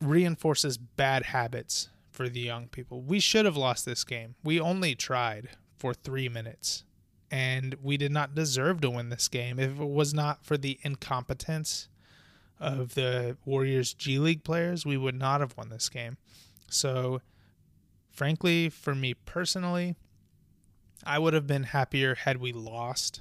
reinforces 0.00 0.78
bad 0.78 1.24
habits 1.24 1.88
for 2.12 2.28
the 2.28 2.42
young 2.42 2.68
people. 2.68 3.02
We 3.02 3.18
should 3.18 3.44
have 3.44 3.56
lost 3.56 3.84
this 3.84 4.04
game. 4.04 4.36
We 4.44 4.60
only 4.60 4.94
tried 4.94 5.48
for 5.78 5.94
three 5.94 6.28
minutes, 6.28 6.84
and 7.28 7.74
we 7.82 7.96
did 7.96 8.12
not 8.12 8.36
deserve 8.36 8.80
to 8.82 8.90
win 8.90 9.08
this 9.08 9.26
game 9.26 9.58
if 9.58 9.80
it 9.80 9.88
was 9.88 10.14
not 10.14 10.46
for 10.46 10.56
the 10.56 10.78
incompetence 10.84 11.88
of 12.62 12.94
the 12.94 13.36
Warriors 13.44 13.92
G 13.92 14.18
League 14.18 14.44
players. 14.44 14.86
We 14.86 14.96
would 14.96 15.16
not 15.16 15.40
have 15.40 15.56
won 15.56 15.68
this 15.68 15.88
game. 15.88 16.16
So, 16.70 17.20
frankly, 18.10 18.68
for 18.68 18.94
me 18.94 19.14
personally, 19.14 19.96
I 21.04 21.18
would 21.18 21.34
have 21.34 21.46
been 21.46 21.64
happier 21.64 22.14
had 22.14 22.38
we 22.38 22.52
lost 22.52 23.20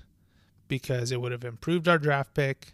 because 0.68 1.12
it 1.12 1.20
would 1.20 1.32
have 1.32 1.44
improved 1.44 1.88
our 1.88 1.98
draft 1.98 2.36
pick 2.36 2.74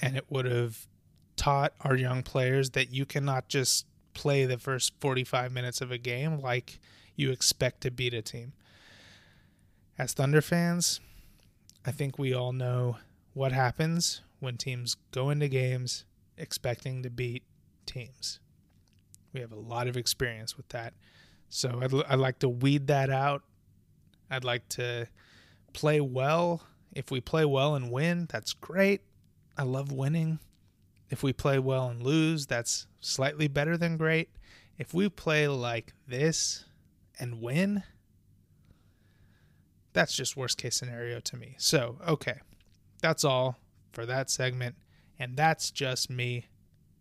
and 0.00 0.16
it 0.16 0.24
would 0.30 0.46
have 0.46 0.88
taught 1.36 1.74
our 1.82 1.94
young 1.94 2.22
players 2.22 2.70
that 2.70 2.92
you 2.92 3.04
cannot 3.04 3.48
just 3.48 3.86
play 4.14 4.46
the 4.46 4.58
first 4.58 4.94
45 4.98 5.52
minutes 5.52 5.80
of 5.80 5.90
a 5.90 5.98
game 5.98 6.40
like 6.40 6.80
you 7.14 7.30
expect 7.30 7.82
to 7.82 7.90
beat 7.90 8.14
a 8.14 8.22
team. 8.22 8.54
As 9.98 10.14
Thunder 10.14 10.40
fans, 10.40 11.00
I 11.86 11.90
think 11.90 12.18
we 12.18 12.32
all 12.32 12.52
know 12.52 12.96
what 13.34 13.52
happens 13.52 14.22
when 14.42 14.56
teams 14.56 14.96
go 15.12 15.30
into 15.30 15.46
games 15.46 16.04
expecting 16.36 17.04
to 17.04 17.10
beat 17.10 17.44
teams. 17.86 18.40
We 19.32 19.40
have 19.40 19.52
a 19.52 19.58
lot 19.58 19.86
of 19.86 19.96
experience 19.96 20.56
with 20.56 20.68
that. 20.70 20.94
So 21.48 21.78
I'd, 21.80 21.94
I'd 22.08 22.18
like 22.18 22.40
to 22.40 22.48
weed 22.48 22.88
that 22.88 23.08
out. 23.08 23.42
I'd 24.30 24.44
like 24.44 24.68
to 24.70 25.06
play 25.72 26.00
well. 26.00 26.66
If 26.92 27.10
we 27.10 27.20
play 27.20 27.44
well 27.44 27.76
and 27.76 27.92
win, 27.92 28.26
that's 28.30 28.52
great. 28.52 29.02
I 29.56 29.62
love 29.62 29.92
winning. 29.92 30.40
If 31.08 31.22
we 31.22 31.32
play 31.32 31.60
well 31.60 31.88
and 31.88 32.02
lose, 32.02 32.46
that's 32.46 32.88
slightly 33.00 33.46
better 33.46 33.76
than 33.76 33.96
great. 33.96 34.30
If 34.76 34.92
we 34.92 35.08
play 35.08 35.46
like 35.46 35.92
this 36.08 36.64
and 37.20 37.40
win, 37.40 37.84
that's 39.92 40.16
just 40.16 40.36
worst 40.36 40.58
case 40.58 40.74
scenario 40.74 41.20
to 41.20 41.36
me. 41.36 41.54
So, 41.58 41.98
okay. 42.08 42.40
That's 43.02 43.24
all 43.24 43.61
for 43.92 44.06
that 44.06 44.30
segment. 44.30 44.76
And 45.18 45.36
that's 45.36 45.70
just 45.70 46.10
me. 46.10 46.46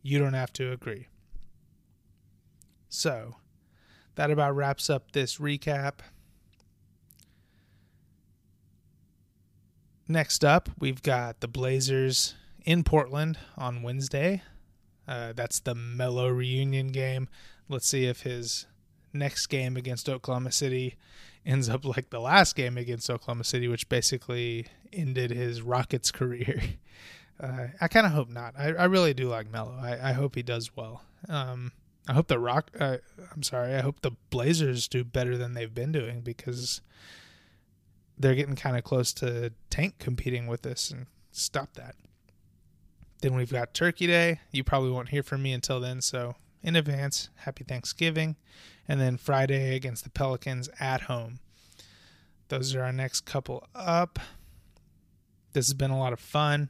You 0.02 0.20
don't 0.20 0.34
have 0.34 0.54
to 0.54 0.72
agree. 0.72 1.08
So, 2.90 3.38
that 4.16 4.32
about 4.32 4.56
wraps 4.56 4.90
up 4.90 5.12
this 5.12 5.38
recap. 5.38 6.00
Next 10.08 10.44
up, 10.44 10.70
we've 10.78 11.02
got 11.02 11.40
the 11.40 11.48
Blazers 11.48 12.36
in 12.66 12.84
Portland 12.84 13.38
on 13.58 13.82
Wednesday. 13.82 14.44
Uh, 15.08 15.34
that's 15.34 15.60
the 15.60 15.74
Melo 15.74 16.28
reunion 16.28 16.88
game. 16.88 17.30
Let's 17.70 17.88
see 17.88 18.06
if 18.06 18.22
his 18.22 18.66
next 19.14 19.48
game 19.48 19.78
against 19.78 20.10
Oklahoma 20.10 20.52
City 20.52 20.98
ends 21.46 21.70
up 21.70 21.86
like 21.86 22.10
the 22.10 22.20
last 22.20 22.56
game 22.56 22.78
against 22.78 23.10
Oklahoma 23.10 23.44
City, 23.44 23.68
which 23.68 23.90
basically 23.90 24.68
ended 24.94 25.32
his 25.32 25.62
Rockets 25.62 26.12
career. 26.12 26.62
Uh, 27.40 27.70
I 27.80 27.88
kind 27.88 28.06
of 28.06 28.12
hope 28.12 28.30
not. 28.30 28.54
I, 28.56 28.68
I 28.68 28.84
really 28.86 29.16
do 29.16 29.28
like 29.28 29.50
Melo. 29.50 29.76
I, 29.82 30.10
I 30.10 30.12
hope 30.12 30.36
he 30.36 30.44
does 30.44 30.76
well. 30.76 31.02
Um, 31.28 31.72
I 32.08 32.14
hope 32.14 32.28
the 32.28 32.38
Rock. 32.38 32.70
Uh, 32.80 32.98
I'm 33.34 33.42
sorry. 33.42 33.74
I 33.74 33.82
hope 33.82 34.02
the 34.02 34.12
Blazers 34.30 34.88
do 34.88 35.04
better 35.04 35.36
than 35.38 35.56
they've 35.56 35.74
been 35.74 35.92
doing 35.92 36.22
because 36.22 36.82
they're 38.16 38.36
getting 38.36 38.56
kind 38.56 38.78
of 38.78 38.84
close 38.84 39.12
to 39.14 39.54
tank 39.72 39.96
competing 39.98 40.46
with 40.46 40.68
us 40.68 40.92
and 40.92 41.08
stop 41.32 41.74
that. 41.74 41.96
Then 43.22 43.36
we've 43.36 43.52
got 43.52 43.74
Turkey 43.74 44.06
Day. 44.06 44.40
You 44.52 44.64
probably 44.64 44.92
won't 44.92 45.10
hear 45.10 45.24
from 45.24 45.42
me 45.42 45.52
until 45.52 45.80
then, 45.80 46.02
so 46.02 46.36
in 46.64 46.76
advance, 46.76 47.30
happy 47.38 47.64
Thanksgiving. 47.64 48.36
And 48.88 49.00
then 49.00 49.18
Friday 49.18 49.76
against 49.76 50.04
the 50.04 50.10
Pelicans 50.10 50.70
at 50.80 51.02
home. 51.02 51.40
Those 52.50 52.76
are 52.76 52.84
our 52.84 52.92
next 52.92 53.22
couple 53.22 53.68
up. 53.74 54.20
This 55.54 55.68
has 55.68 55.74
been 55.74 55.92
a 55.92 56.00
lot 56.00 56.14
of 56.14 56.20
fun. 56.20 56.70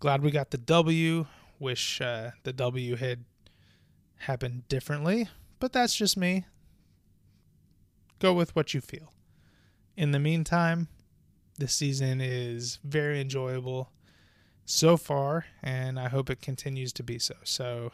Glad 0.00 0.22
we 0.22 0.30
got 0.30 0.50
the 0.50 0.58
W. 0.58 1.26
Wish 1.60 2.00
uh, 2.00 2.32
the 2.42 2.52
W 2.52 2.96
had 2.96 3.24
happened 4.18 4.66
differently, 4.68 5.28
but 5.60 5.72
that's 5.72 5.94
just 5.94 6.16
me. 6.16 6.46
Go 8.18 8.32
with 8.32 8.54
what 8.56 8.74
you 8.74 8.80
feel. 8.80 9.12
In 9.96 10.10
the 10.10 10.18
meantime, 10.18 10.88
this 11.58 11.74
season 11.74 12.20
is 12.20 12.78
very 12.82 13.20
enjoyable 13.20 13.92
so 14.64 14.96
far, 14.96 15.46
and 15.62 15.98
I 16.00 16.08
hope 16.08 16.30
it 16.30 16.40
continues 16.40 16.92
to 16.94 17.02
be 17.02 17.18
so. 17.18 17.34
So, 17.44 17.92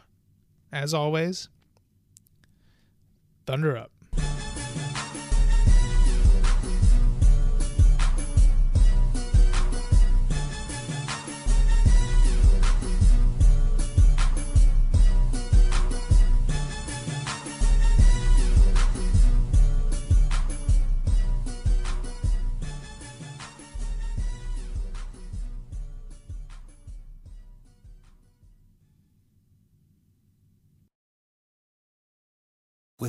as 0.71 0.93
always, 0.93 1.49
Thunder 3.45 3.77
up. 3.77 3.91